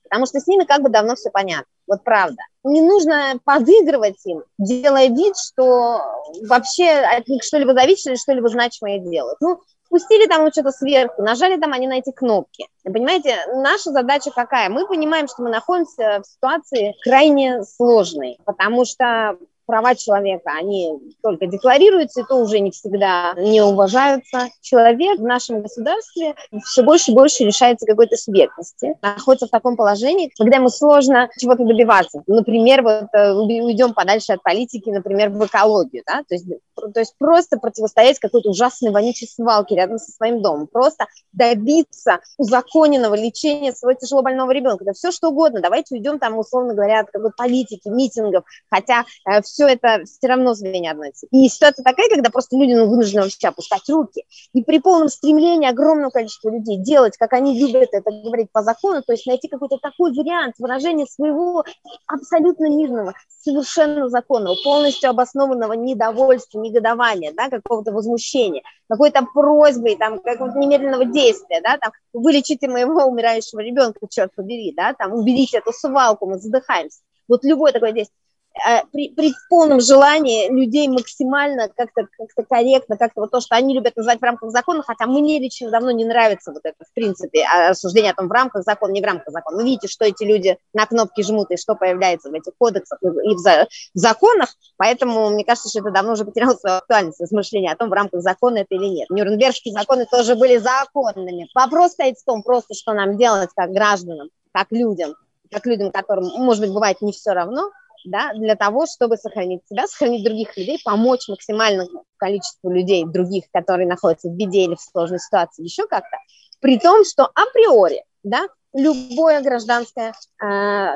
[0.03, 1.71] Потому что с ними как бы давно все понятно.
[1.87, 2.41] Вот правда.
[2.65, 6.01] Не нужно подыгрывать им, делая вид, что
[6.49, 9.37] вообще от них что-либо зависит или что-либо значимое делают.
[9.39, 9.61] Ну,
[9.91, 12.65] спустили там что-то сверху, нажали там они на эти кнопки.
[12.84, 14.69] Понимаете, наша задача какая?
[14.69, 19.38] Мы понимаем, что мы находимся в ситуации крайне сложной, потому что
[19.71, 20.91] права человека, они
[21.23, 24.49] только декларируются, и то уже не всегда не уважаются.
[24.60, 30.29] Человек в нашем государстве все больше и больше лишается какой-то субъектности, находится в таком положении,
[30.38, 32.21] когда ему сложно чего-то добиваться.
[32.27, 37.15] Например, вот э, уйдем подальше от политики, например, в экологию, да, то есть, то есть
[37.17, 43.97] просто противостоять какой-то ужасной вонючей свалке рядом со своим домом, просто добиться узаконенного лечения своего
[43.97, 47.88] тяжело больного ребенка, да все что угодно, давайте уйдем там, условно говоря, от какой-то политики,
[47.88, 52.74] митингов, хотя э, все это все равно звенья одной И ситуация такая, когда просто люди
[52.74, 57.60] ну, вынуждены вообще опускать руки, и при полном стремлении огромного количества людей делать, как они
[57.60, 61.63] любят это говорить по закону, то есть найти какой-то такой вариант выражения своего
[62.08, 70.58] абсолютно мирного, совершенно законного, полностью обоснованного недовольства, негодования, да, какого-то возмущения, какой-то просьбы, там, какого-то
[70.58, 76.28] немедленного действия, да, там, вылечите моего умирающего ребенка, черт побери, да, там, уберите эту свалку,
[76.28, 77.00] мы задыхаемся.
[77.28, 78.20] Вот любое такое действие.
[78.53, 83.73] Э, при, при полном желании людей максимально как-то как корректно, как-то вот то, что они
[83.73, 87.45] любят называть в рамках закона, хотя мне лично давно не нравится вот это, в принципе,
[87.45, 89.57] осуждение о том, в рамках закона, не в рамках закона.
[89.57, 93.07] Вы видите, что эти люди на кнопки жмут и что появляется в этих кодексах и
[93.07, 97.77] в, в законах, поэтому мне кажется, что это давно уже потеряло свою актуальность, размышления о
[97.77, 99.09] том, в рамках закона это или нет.
[99.09, 101.47] Нюрнбергские законы тоже были законными.
[101.55, 105.15] Вопрос стоит в том просто, что нам делать как гражданам, как людям,
[105.49, 107.71] как людям, которым, может быть, бывает не все равно,
[108.05, 113.87] да, для того, чтобы сохранить себя, сохранить других людей, помочь максимальному количеству людей, других, которые
[113.87, 116.17] находятся в беде или в сложной ситуации, еще как-то,
[116.59, 120.45] при том, что априори, да, любое гражданское, э,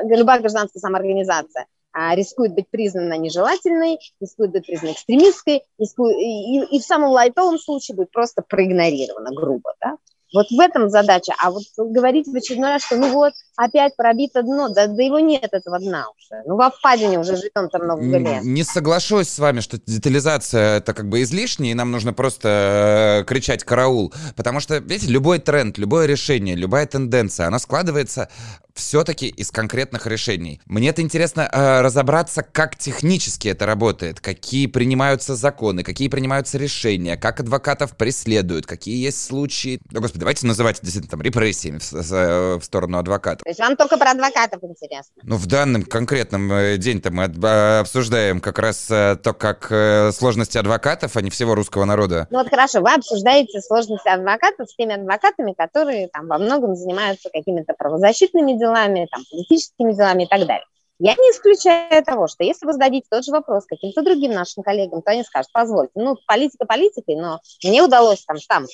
[0.08, 6.80] любая гражданская самоорганизация э, рискует быть признана нежелательной, рискует быть признана экстремистской, рискует, и, и
[6.80, 9.96] в самом лайтовом случае будет просто проигнорирована грубо, да.
[10.34, 11.32] Вот в этом задача.
[11.42, 15.18] А вот говорить в очередной раз, что ну вот, опять пробито дно, да, да его
[15.18, 16.42] нет, этого дна уже.
[16.46, 18.42] Ну, во впадине уже живем там много лет.
[18.42, 23.24] Не соглашусь с вами, что детализация это как бы излишне, и нам нужно просто э,
[23.24, 24.12] кричать «караул».
[24.36, 28.28] Потому что, видите, любой тренд, любое решение, любая тенденция, она складывается
[28.76, 30.60] все-таки из конкретных решений.
[30.66, 37.16] Мне это интересно э, разобраться, как технически это работает, какие принимаются законы, какие принимаются решения,
[37.16, 42.60] как адвокатов преследуют, какие есть случаи, ну, господи, давайте называть действительно там репрессиями в, в,
[42.60, 43.45] в сторону адвокатов.
[43.46, 45.22] То есть вам только про адвокатов интересно?
[45.22, 49.72] Ну, в данном конкретном э, день-то мы э, обсуждаем как раз э, то, как
[50.12, 52.26] сложности адвокатов, а не всего русского народа.
[52.30, 57.30] Ну вот хорошо, вы обсуждаете сложности адвокатов с теми адвокатами, которые там во многом занимаются
[57.32, 60.64] какими-то правозащитными делами, делами, там, политическими делами и так далее.
[60.98, 65.02] Я не исключаю того, что если вы зададите тот же вопрос каким-то другим нашим коллегам,
[65.02, 68.64] то они скажут, позвольте, ну, политика политикой, но мне удалось там, там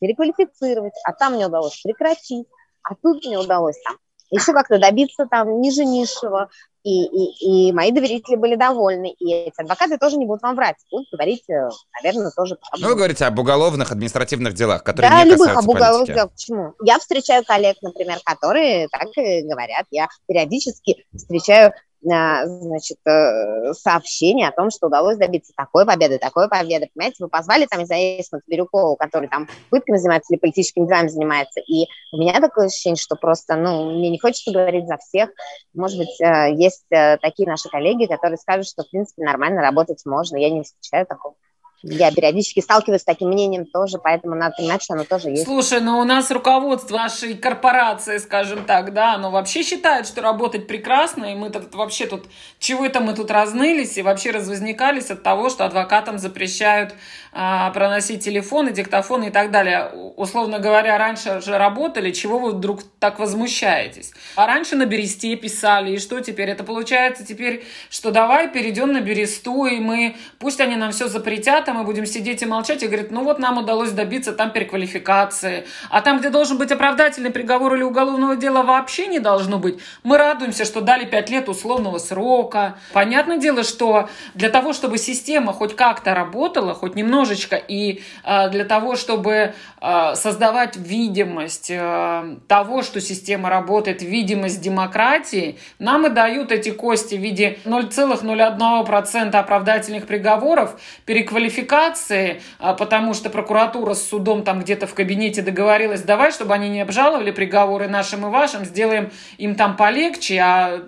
[0.00, 2.46] переквалифицировать, а там мне удалось прекратить,
[2.88, 3.96] а тут мне удалось там
[4.30, 6.50] еще как-то добиться там ниже низшего,
[6.84, 10.76] и, и, и мои доверители были довольны, и эти адвокаты тоже не будут вам врать,
[10.90, 11.68] будут говорить, э,
[12.02, 12.84] наверное, тоже правду.
[12.84, 16.30] Ну, вы говорите об уголовных, административных делах, которые да, не любых об уголовных делах.
[16.32, 16.74] Почему?
[16.84, 19.86] Я встречаю коллег, например, которые так и говорят.
[19.90, 26.88] Я периодически встречаю значит, э, сообщение о том, что удалось добиться такой победы, такой победы.
[26.94, 31.86] Понимаете, вы позвали там известного Бирюкова, который там пытками занимается или политическими делами занимается, и
[32.12, 35.30] у меня такое ощущение, что просто, ну, мне не хочется говорить за всех.
[35.74, 40.04] Может быть, э, есть э, такие наши коллеги, которые скажут, что, в принципе, нормально работать
[40.06, 40.36] можно.
[40.36, 41.34] Я не исключаю такого.
[41.82, 45.44] Я периодически сталкиваюсь с таким мнением тоже, поэтому надо понимать, что оно тоже есть.
[45.44, 50.66] Слушай, ну у нас руководство нашей корпорации, скажем так, да, оно вообще считает, что работать
[50.66, 52.24] прекрасно, и мы тут вообще тут,
[52.58, 56.94] чего это мы тут разнылись и вообще развозникались от того, что адвокатам запрещают
[57.32, 59.90] а, проносить телефоны, диктофоны и так далее.
[60.16, 64.12] Условно говоря, раньше же работали, чего вы вдруг так возмущаетесь?
[64.34, 66.50] А раньше на бересте писали, и что теперь?
[66.50, 71.67] Это получается теперь, что давай перейдем на бересту, и мы, пусть они нам все запретят,
[71.68, 75.66] а мы будем сидеть и молчать, и говорит, ну вот нам удалось добиться там переквалификации,
[75.90, 79.78] а там, где должен быть оправдательный приговор или уголовного дела, вообще не должно быть.
[80.02, 82.78] Мы радуемся, что дали 5 лет условного срока.
[82.92, 88.64] Понятное дело, что для того, чтобы система хоть как-то работала, хоть немножечко, и э, для
[88.64, 96.50] того, чтобы э, создавать видимость э, того, что система работает, видимость демократии, нам и дают
[96.50, 104.42] эти кости в виде 0,01% оправдательных приговоров, переквалификации квалификации, а, потому что прокуратура с судом
[104.44, 109.10] там где-то в кабинете договорилась, давай, чтобы они не обжаловали приговоры нашим и вашим, сделаем
[109.38, 110.82] им там полегче, а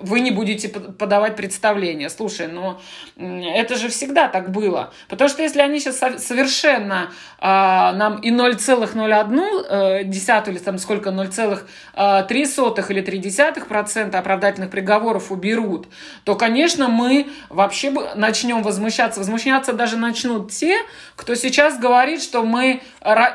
[0.00, 2.10] вы не будете подавать представление.
[2.10, 2.78] Слушай, ну
[3.16, 4.92] это же всегда так было.
[5.08, 11.10] Потому что если они сейчас совершенно а, нам и 0,01 э, десятую или там сколько
[11.10, 11.60] 0,3
[11.94, 15.86] а, или 3 процента оправдательных приговоров уберут,
[16.24, 19.20] то, конечно, мы вообще начнем возмущаться.
[19.20, 20.78] Возмущаться даже начнут те,
[21.16, 22.82] кто сейчас говорит, что мы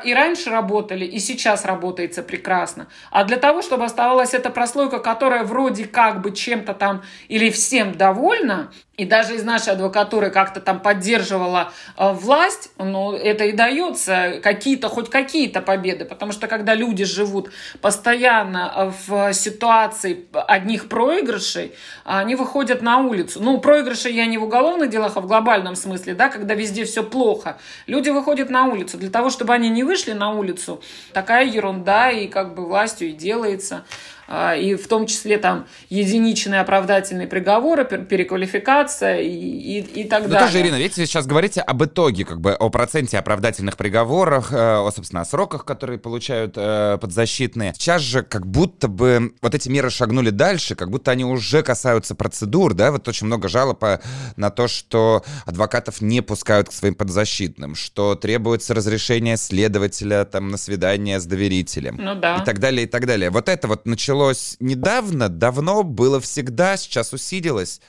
[0.04, 2.86] и раньше работали, и сейчас работается прекрасно.
[3.10, 7.92] А для того, чтобы оставалась эта прослойка, которая вроде как бы чем-то там или всем
[7.92, 14.40] довольна, и даже из нашей адвокатуры как-то там поддерживала э, власть, ну, это и дается
[14.42, 17.50] какие-то, хоть какие-то победы, потому что когда люди живут
[17.82, 23.42] постоянно в ситуации одних проигрышей, они выходят на улицу.
[23.42, 27.02] Ну, проигрыши я не в уголовных делах, а в глобальном смысле, да, когда везде все
[27.02, 27.58] плохо.
[27.86, 28.96] Люди выходят на улицу.
[28.96, 30.80] Для того, чтобы они не вышли на улицу,
[31.12, 33.84] такая ерунда и как бы властью и делается.
[34.28, 40.28] А, и в том числе там единичные оправдательные приговоры, переквалификация и, и, и так Но
[40.28, 40.46] далее.
[40.46, 44.56] тоже, Ирина, видите, вы сейчас говорите об итоге, как бы о проценте оправдательных приговоров, э,
[44.56, 47.72] о, собственно, о сроках, которые получают э, подзащитные.
[47.74, 52.14] Сейчас же как будто бы вот эти меры шагнули дальше, как будто они уже касаются
[52.14, 54.00] процедур, да, вот очень много жалоб э,
[54.36, 60.56] на то, что адвокатов не пускают к своим подзащитным, что требуется разрешение следователя там на
[60.56, 61.96] свидание с доверителем.
[61.96, 62.38] Ну да.
[62.38, 63.30] И так далее, и так далее.
[63.30, 67.80] Вот это вот началось началось недавно, давно, было всегда, сейчас усилилось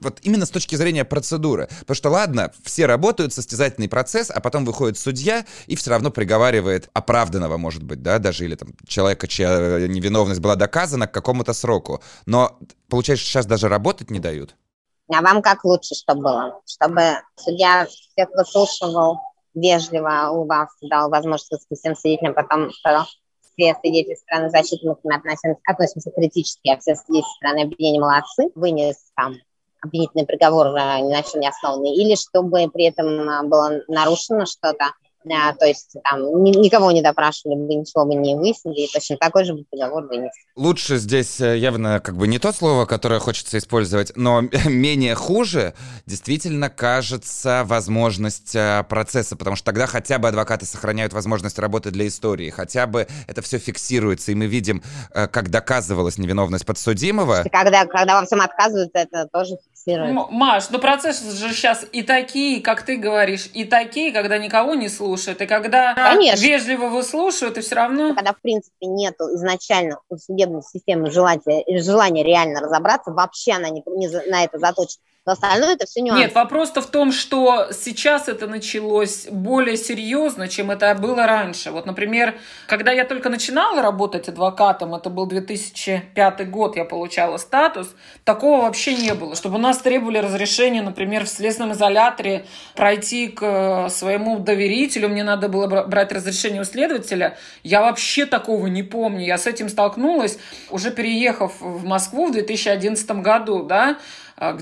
[0.00, 1.68] вот именно с точки зрения процедуры.
[1.80, 6.88] Потому что, ладно, все работают, состязательный процесс, а потом выходит судья и все равно приговаривает
[6.92, 12.00] оправданного, может быть, да, даже или там человека, чья невиновность была доказана к какому-то сроку.
[12.26, 12.56] Но,
[12.88, 14.54] получается, сейчас даже работать не дают.
[15.12, 16.60] А вам как лучше, чтобы было?
[16.64, 19.18] Чтобы судья всех выслушивал,
[19.54, 23.08] вежливо улыбался, дал возможность всем свидетелям потом сказал,
[23.58, 28.96] все свидетели стороны защиты мы относимся, относимся критически, а все свидетели стороны обвинения молодцы, вынес
[29.16, 29.34] там
[29.80, 34.92] обвинительный приговор ни на чем не основанный, или чтобы при этом а, было нарушено что-то,
[35.32, 39.44] а, то есть там никого не допрашивали бы, ничего бы не выяснили, и точно такой
[39.44, 40.32] же приговор вынес.
[40.56, 45.74] Лучше здесь э, явно как бы не то слово, которое хочется использовать, но менее хуже
[46.06, 52.06] действительно кажется возможность э, процесса, потому что тогда хотя бы адвокаты сохраняют возможность работы для
[52.06, 54.82] истории, хотя бы это все фиксируется, и мы видим,
[55.14, 57.44] э, как доказывалась невиновность подсудимого.
[57.50, 59.77] Когда, когда во всем отказываются, это тоже фиксируется.
[60.30, 64.88] Маш, ну процессы же сейчас и такие, как ты говоришь, и такие, когда никого не
[64.88, 66.42] слушают, и когда Конечно.
[66.42, 68.14] вежливо выслушивают, и все равно...
[68.14, 73.82] Когда, в принципе, нету изначально у судебной системы желания, желания реально разобраться, вообще она не,
[73.86, 75.02] не на это заточена.
[75.28, 76.22] Но остальное это все нюансы.
[76.22, 81.70] Нет, вопрос-то в том, что сейчас это началось более серьезно, чем это было раньше.
[81.70, 82.34] Вот, например,
[82.66, 88.94] когда я только начинала работать адвокатом, это был 2005 год, я получала статус, такого вообще
[88.94, 89.36] не было.
[89.36, 95.24] Чтобы у нас требовали разрешения, например, в следственном изоляторе пройти к э, своему доверителю, мне
[95.24, 99.26] надо было брать разрешение у следователя, я вообще такого не помню.
[99.26, 100.38] Я с этим столкнулась,
[100.70, 103.98] уже переехав в Москву в 2011 году, да,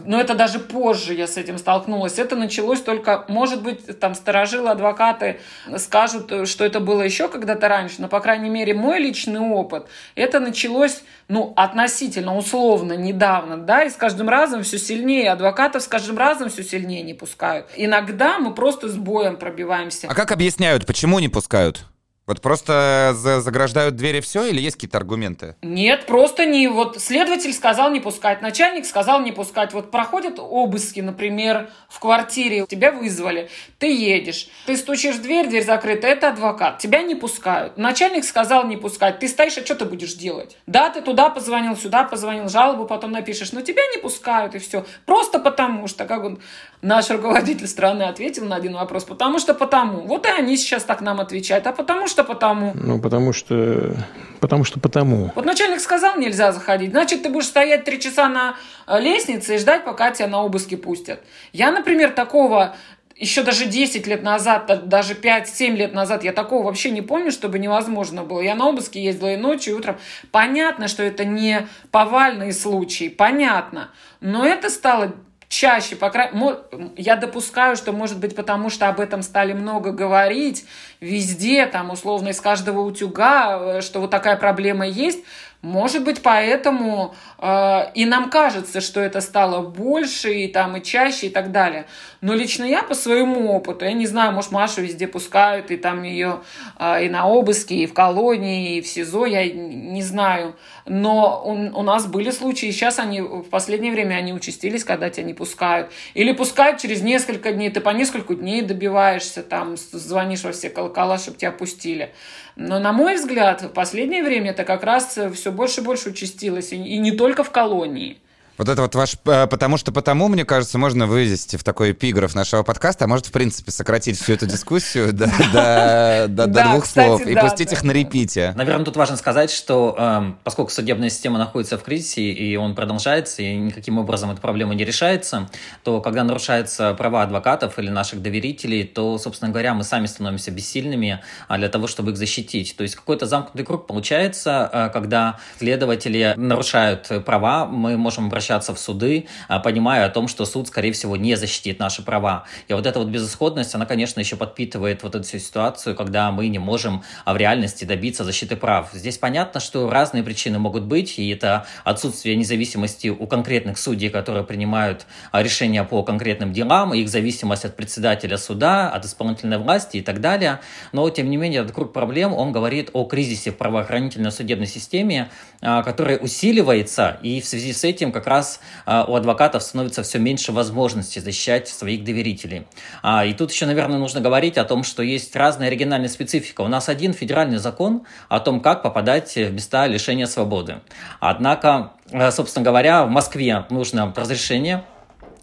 [0.05, 2.19] но это даже позже я с этим столкнулась.
[2.19, 5.41] Это началось только, может быть, там сторожилы, адвокаты
[5.77, 10.41] скажут, что это было еще когда-то раньше, но, по крайней мере, мой личный опыт, это
[10.41, 16.19] началось, ну, относительно, условно, недавно, да, и с каждым разом все сильнее, адвокатов с каждым
[16.19, 17.67] разом все сильнее не пускают.
[17.77, 20.09] Иногда мы просто с боем пробиваемся.
[20.09, 21.87] А как объясняют, почему не пускают?
[22.27, 25.55] Вот просто заграждают двери все или есть какие-то аргументы?
[25.62, 26.67] Нет, просто не.
[26.67, 29.73] Вот следователь сказал не пускать, начальник сказал не пускать.
[29.73, 35.65] Вот проходят обыски, например, в квартире, тебя вызвали, ты едешь, ты стучишь в дверь, дверь
[35.65, 37.79] закрыта, это адвокат, тебя не пускают.
[37.79, 40.57] Начальник сказал не пускать, ты стоишь, а что ты будешь делать?
[40.67, 44.85] Да, ты туда позвонил, сюда позвонил, жалобу потом напишешь, но тебя не пускают и все.
[45.05, 46.41] Просто потому что, как он,
[46.83, 50.09] наш руководитель страны ответил на один вопрос, потому что потому.
[50.09, 52.72] Вот и они сейчас так нам отвечают, а потому что что потому?
[52.74, 53.94] Ну, потому что...
[54.40, 55.33] Потому что потому.
[55.35, 56.92] Вот начальник сказал, нельзя заходить.
[56.92, 60.76] Значит, ты будешь стоять три часа на э, лестнице и ждать, пока тебя на обыски
[60.76, 61.20] пустят.
[61.52, 62.74] Я, например, такого
[63.16, 67.59] еще даже 10 лет назад, даже 5-7 лет назад я такого вообще не помню, чтобы
[67.59, 68.40] невозможно было.
[68.40, 69.96] Я на обыски ездила и ночью, и утром.
[70.31, 73.90] Понятно, что это не повальные случаи, понятно.
[74.20, 75.12] Но это стало
[75.57, 76.55] чаще, по крайней
[76.97, 80.66] я допускаю, что может быть потому, что об этом стали много говорить
[81.01, 85.25] везде, там условно из каждого утюга, э, что вот такая проблема есть,
[85.62, 91.27] Может быть, поэтому э, и нам кажется, что это стало больше и там и чаще
[91.27, 91.87] и так далее.
[92.21, 96.03] Но лично я по своему опыту, я не знаю, может, Машу везде пускают, и там
[96.03, 96.40] ее
[96.79, 100.57] э, и на обыски, и в колонии, и в СИЗО, я не знаю.
[100.85, 105.25] Но у, у нас были случаи, сейчас они в последнее время они участились, когда тебя
[105.25, 105.90] не пускают.
[106.14, 111.19] Или пускают через несколько дней, ты по несколько дней добиваешься, там звонишь во все колокола,
[111.19, 112.12] чтобы тебя пустили.
[112.57, 116.72] Но, на мой взгляд, в последнее время это как раз все больше и больше участилось,
[116.72, 118.18] и, и не только в колонии.
[118.59, 122.34] Вот это вот ваш э, «потому что потому», мне кажется, можно вывести в такой эпиграф
[122.34, 127.72] нашего подкаста, а может, в принципе, сократить всю эту дискуссию до двух слов и пустить
[127.72, 128.54] их на репите.
[128.57, 133.42] Наверное, тут важно сказать, что эм, поскольку судебная система находится в кризисе, и он продолжается,
[133.42, 135.50] и никаким образом эта проблема не решается,
[135.82, 141.22] то когда нарушаются права адвокатов или наших доверителей, то, собственно говоря, мы сами становимся бессильными
[141.48, 142.74] а, для того, чтобы их защитить.
[142.76, 148.74] То есть какой-то замкнутый круг получается, э, когда следователи нарушают права, мы можем обращаться обращаться
[148.74, 152.44] в суды, а, понимая о том, что суд, скорее всего, не защитит наши права.
[152.68, 156.49] И вот эта вот безысходность, она, конечно, еще подпитывает вот эту всю ситуацию, когда мы
[156.49, 158.90] не можем а, в реальности добиться защиты прав.
[158.92, 164.44] Здесь понятно, что разные причины могут быть, и это отсутствие независимости у конкретных судей, которые
[164.44, 170.03] принимают а, решения по конкретным делам, их зависимость от председателя суда, от исполнительной власти и
[170.03, 170.61] так далее.
[170.92, 175.30] Но, тем не менее, этот круг проблем, он говорит о кризисе в правоохранительной судебной системе,
[175.61, 180.18] который усиливается, и в связи с этим как раз раз а, у адвокатов становится все
[180.18, 182.66] меньше возможностей защищать своих доверителей.
[183.03, 186.61] А, и тут еще, наверное, нужно говорить о том, что есть разная оригинальная специфика.
[186.61, 190.80] У нас один федеральный закон о том, как попадать в места лишения свободы.
[191.20, 194.84] Однако, а, собственно говоря, в Москве нужно разрешение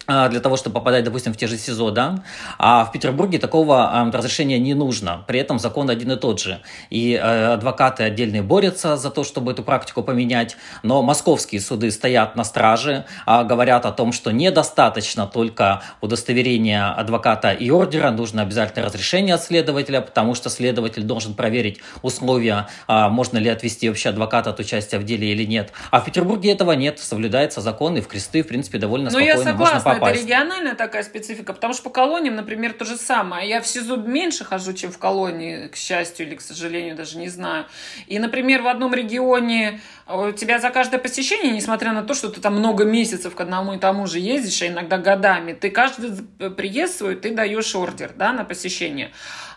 [0.07, 2.23] для того, чтобы попадать, допустим, в те же СИЗО, да,
[2.57, 6.61] а в Петербурге такого э, разрешения не нужно, при этом закон один и тот же.
[6.89, 12.35] И э, адвокаты отдельные борются за то, чтобы эту практику поменять, но московские суды стоят
[12.35, 18.85] на страже, э, говорят о том, что недостаточно только удостоверения адвоката и ордера, нужно обязательно
[18.85, 24.49] разрешение от следователя, потому что следователь должен проверить условия, э, можно ли отвести вообще адвоката
[24.49, 25.71] от участия в деле или нет.
[25.91, 29.53] А в Петербурге этого нет, соблюдается закон, и в кресты, в принципе, довольно но спокойно
[29.57, 33.47] можно попасть это региональная такая специфика, потому что по колониям, например, то же самое.
[33.47, 37.29] Я в СИЗО меньше хожу, чем в колонии, к счастью или к сожалению, даже не
[37.29, 37.65] знаю.
[38.07, 42.29] И, например, в одном регионе э, у тебя за каждое посещение, несмотря на то, что
[42.29, 46.11] ты там много месяцев к одному и тому же ездишь, а иногда годами, ты каждый
[46.51, 49.11] приезд свой, ты даешь ордер да, на посещение.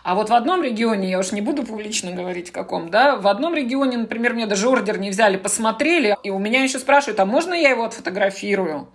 [0.07, 3.27] А вот в одном регионе, я уж не буду публично говорить в каком, да, в
[3.27, 7.25] одном регионе, например, мне даже ордер не взяли, посмотрели, и у меня еще спрашивают, а
[7.25, 8.87] можно я его отфотографирую?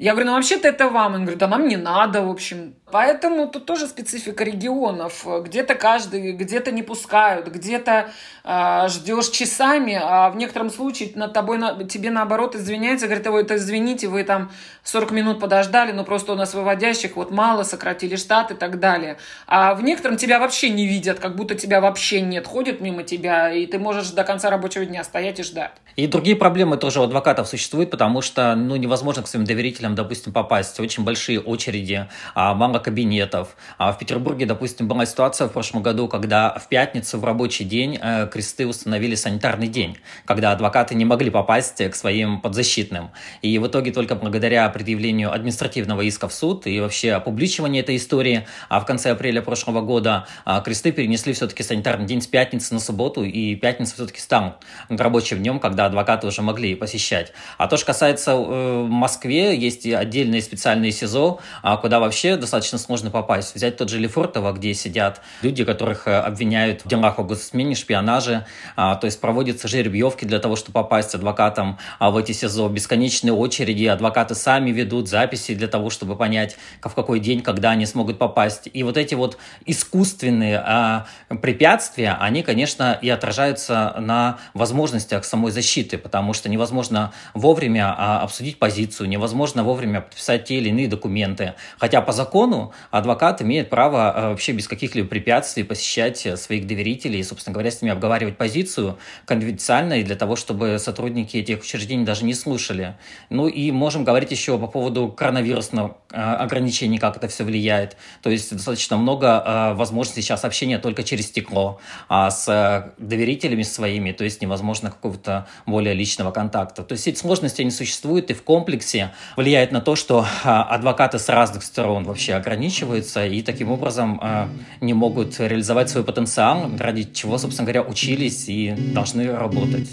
[0.00, 1.12] Я говорю, ну вообще-то это вам.
[1.12, 2.74] Он говорит, да нам не надо, в общем.
[2.90, 5.26] Поэтому тут тоже специфика регионов.
[5.44, 8.08] Где-то каждый, где-то не пускают, где-то
[8.42, 13.42] э, ждешь часами, а в некотором случае над тобой, на, тебе наоборот извиняются, говорят, ой,
[13.42, 14.50] это извините, вы там
[14.84, 19.18] 40 минут подождали, но просто у нас выводящих вот мало, сократили штат и так далее.
[19.46, 23.52] А в некотором тебя вообще не видят, как будто тебя вообще нет, ходят мимо тебя,
[23.52, 25.72] и ты можешь до конца рабочего дня стоять и ждать.
[25.96, 30.32] И другие проблемы тоже у адвокатов существуют, потому что ну, невозможно к своим доверителям, допустим,
[30.32, 30.78] попасть.
[30.80, 33.56] Очень большие очереди, а, мало кабинетов.
[33.78, 37.98] А в Петербурге, допустим, была ситуация в прошлом году, когда в пятницу в рабочий день
[38.00, 43.10] э, кресты установили санитарный день, когда адвокаты не могли попасть к своим подзащитным.
[43.42, 48.46] И в итоге только благодаря предъявлению административного иска в суд и вообще опубличиванию этой истории,
[48.68, 52.80] а в конце апреля прошлого года а, кресты перенесли все-таки санитарный день с пятницы на
[52.80, 54.56] субботу, и пятница все-таки стал
[54.88, 57.32] рабочим днем, когда адвокаты уже могли посещать.
[57.58, 63.10] А то, что касается э, Москве, есть отдельные специальные СИЗО, а, куда вообще достаточно сложно
[63.10, 63.54] попасть.
[63.54, 68.46] Взять тот же Лефортово, где сидят люди, которых э, обвиняют в делах о госизмене, шпионаже,
[68.76, 73.32] а, то есть проводятся жеребьевки для того, чтобы попасть адвокатам а, в эти СИЗО, бесконечные
[73.32, 78.18] очереди, адвокаты сами ведут записи для того, чтобы понять, в какой день, когда они смогут
[78.18, 78.68] попасть.
[78.72, 81.06] И вот эти вот искусственные
[81.42, 89.08] препятствия, они, конечно, и отражаются на возможностях самой защиты, потому что невозможно вовремя обсудить позицию,
[89.08, 91.54] невозможно вовремя подписать те или иные документы.
[91.78, 97.22] Хотя по закону адвокат имеет право а, вообще без каких-либо препятствий посещать своих доверителей и,
[97.22, 102.24] собственно говоря, с ними обговаривать позицию конфиденциально и для того, чтобы сотрудники этих учреждений даже
[102.24, 102.96] не слушали.
[103.28, 107.96] Ну и можем говорить еще по поводу коронавирусного а, ограничений, как это все влияет.
[108.22, 114.24] То есть достаточно много возможностей сейчас общения только через стекло а с доверителями своими, то
[114.24, 116.82] есть невозможно какого-то более личного контакта.
[116.82, 119.12] То есть эти сложности, они существуют и в комплексе
[119.50, 124.48] влияет на то, что а, адвокаты с разных сторон вообще ограничиваются и таким образом а,
[124.80, 129.88] не могут реализовать свой потенциал, ради чего, собственно говоря, учились и должны работать.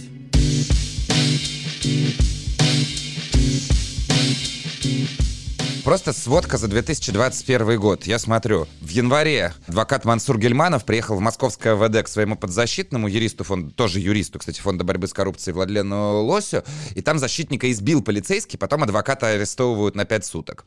[5.88, 8.05] Просто сводка за 2021 год.
[8.07, 13.45] Я смотрю, в январе адвокат Мансур Гельманов приехал в московское ВД к своему подзащитному юристу,
[13.45, 18.59] фонд, тоже юристу, кстати, фонда борьбы с коррупцией Владлену Лосю, и там защитника избил полицейский,
[18.59, 20.65] потом адвоката арестовывают на 5 суток.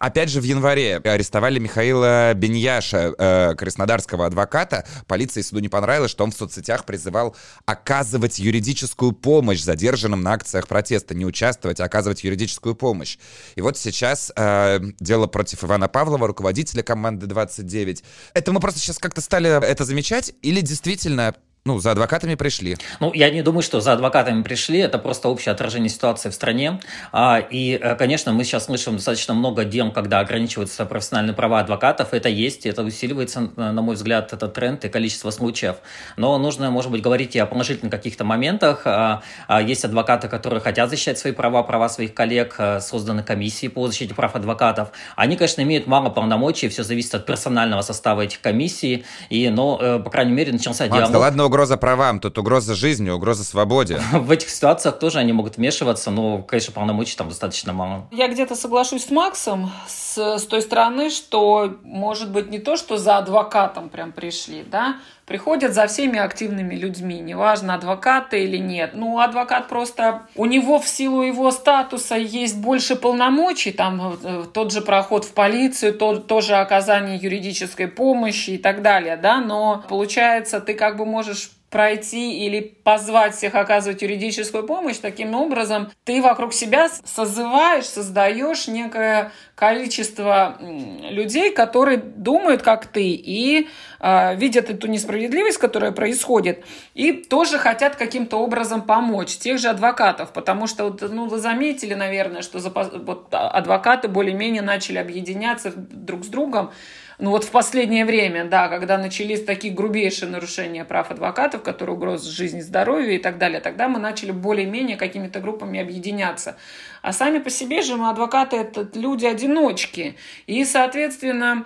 [0.00, 4.84] Опять же, в январе арестовали Михаила Беньяша, э, краснодарского адвоката.
[5.06, 7.36] Полиции суду не понравилось, что он в соцсетях призывал
[7.66, 13.16] оказывать юридическую помощь задержанным на акциях протеста, не участвовать, а оказывать юридическую помощь.
[13.54, 14.55] И вот сейчас э,
[15.00, 18.04] дело против Ивана Павлова, руководителя команды 29.
[18.34, 21.34] Это мы просто сейчас как-то стали это замечать или действительно
[21.66, 22.76] ну, за адвокатами пришли.
[23.00, 24.78] Ну, я не думаю, что за адвокатами пришли.
[24.78, 26.80] Это просто общее отражение ситуации в стране.
[27.12, 32.14] А, и, э, конечно, мы сейчас слышим достаточно много дел, когда ограничиваются профессиональные права адвокатов.
[32.14, 35.76] Это есть, это усиливается, на мой взгляд, этот тренд и количество случаев.
[36.16, 38.82] Но нужно, может быть, говорить и о положительных каких-то моментах.
[38.84, 43.88] А, а, есть адвокаты, которые хотят защищать свои права, права своих коллег, созданы комиссии по
[43.88, 44.90] защите прав адвокатов.
[45.16, 49.04] Они, конечно, имеют мало полномочий, все зависит от персонального состава этих комиссий.
[49.30, 51.12] И, но, э, по крайней мере, начался Макс, диалог.
[51.12, 53.98] Да ладно, угроза правам, тут угроза жизни, угроза свободе.
[54.12, 58.06] В этих ситуациях тоже они могут вмешиваться, но, конечно, полномочий там достаточно мало.
[58.10, 62.98] Я где-то соглашусь с Максом с, с той стороны, что, может быть, не то, что
[62.98, 64.96] за адвокатом прям пришли, да,
[65.26, 68.92] приходят за всеми активными людьми, неважно, адвокаты или нет.
[68.94, 74.72] Ну, адвокат просто, у него в силу его статуса есть больше полномочий, там э, тот
[74.72, 80.60] же проход в полицию, то, тоже оказание юридической помощи и так далее, да, но получается,
[80.60, 86.54] ты как бы можешь пройти или позвать всех оказывать юридическую помощь, таким образом ты вокруг
[86.54, 93.68] себя созываешь, создаешь некое количество людей, которые думают как ты и
[94.00, 96.64] э, видят эту несправедливость, которая происходит,
[96.94, 101.92] и тоже хотят каким-то образом помочь тех же адвокатов, потому что вот, ну, вы заметили,
[101.92, 106.70] наверное, что вот, адвокаты более-менее начали объединяться друг с другом,
[107.18, 112.30] ну вот в последнее время, да, когда начались такие грубейшие нарушения прав адвокатов, которые угрозы
[112.30, 116.58] жизни, здоровью и так далее, тогда мы начали более-менее какими-то группами объединяться.
[117.00, 120.16] А сами по себе же мы адвокаты это люди-одиночки.
[120.46, 121.64] И, соответственно,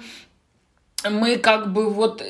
[1.08, 2.22] мы как бы вот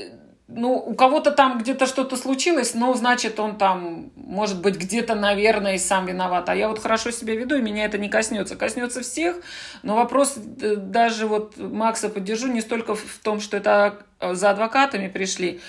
[0.50, 5.74] ну, у кого-то там где-то что-то случилось, но, значит, он там, может быть, где-то, наверное,
[5.74, 6.48] и сам виноват.
[6.48, 8.56] А я вот хорошо себя веду, и меня это не коснется.
[8.56, 9.36] Коснется всех,
[9.82, 14.50] но вопрос э, даже вот Макса поддержу не столько в том, что это э, за
[14.50, 15.60] адвокатами пришли,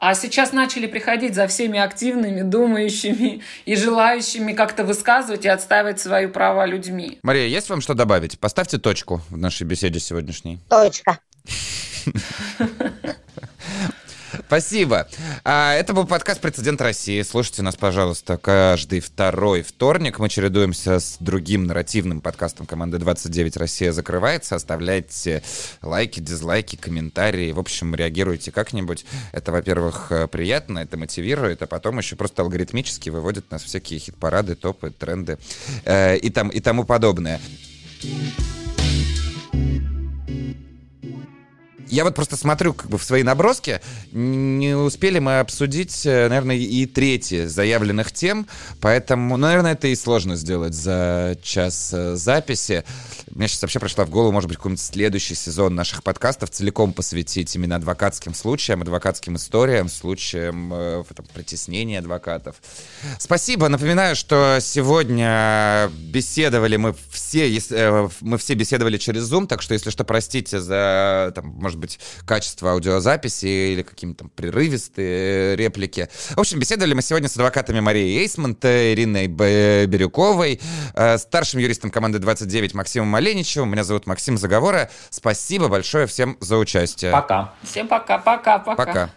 [0.00, 6.26] а сейчас начали приходить за всеми активными, думающими и желающими как-то высказывать и отстаивать свои
[6.28, 7.18] права людьми.
[7.22, 8.38] Мария, есть вам что добавить?
[8.38, 10.60] Поставьте точку в нашей беседе сегодняшней.
[10.68, 11.18] Точка.
[14.48, 15.06] Спасибо.
[15.44, 17.20] А, это был подкаст «Прецедент России».
[17.20, 20.18] Слушайте нас, пожалуйста, каждый второй вторник.
[20.18, 24.56] Мы чередуемся с другим нарративным подкастом команды 29 «Россия закрывается».
[24.56, 25.42] Оставляйте
[25.82, 27.52] лайки, дизлайки, комментарии.
[27.52, 29.04] В общем, реагируйте как-нибудь.
[29.32, 34.88] Это, во-первых, приятно, это мотивирует, а потом еще просто алгоритмически выводит нас всякие хит-парады, топы,
[34.90, 35.36] тренды
[35.84, 37.38] э, и, там, и тому подобное.
[41.90, 43.80] Я вот просто смотрю как бы в свои наброски,
[44.12, 48.46] не успели мы обсудить, э, наверное, и трети заявленных тем,
[48.80, 52.84] поэтому, ну, наверное, это и сложно сделать за час э, записи.
[53.30, 57.54] Мне сейчас вообще пришла в голову, может быть, какой-нибудь следующий сезон наших подкастов целиком посвятить
[57.54, 62.56] именно адвокатским случаям, адвокатским историям, случаям э, там, притеснения адвокатов.
[63.18, 63.68] Спасибо.
[63.68, 69.90] Напоминаю, что сегодня беседовали мы все, э, мы все беседовали через Zoom, так что, если
[69.90, 76.08] что, простите за, там, может может быть, качество аудиозаписи или какие-то там прерывистые реплики.
[76.30, 80.60] В общем, беседовали мы сегодня с адвокатами Марией Эйсмонт, Ириной Бирюковой,
[80.94, 83.70] э, старшим юристом команды 29 Максимом Маленичевым.
[83.70, 84.90] Меня зовут Максим Заговора.
[85.10, 87.12] Спасибо большое всем за участие.
[87.12, 87.54] Пока.
[87.62, 88.84] Всем пока, пока, пока.
[88.84, 89.10] Пока.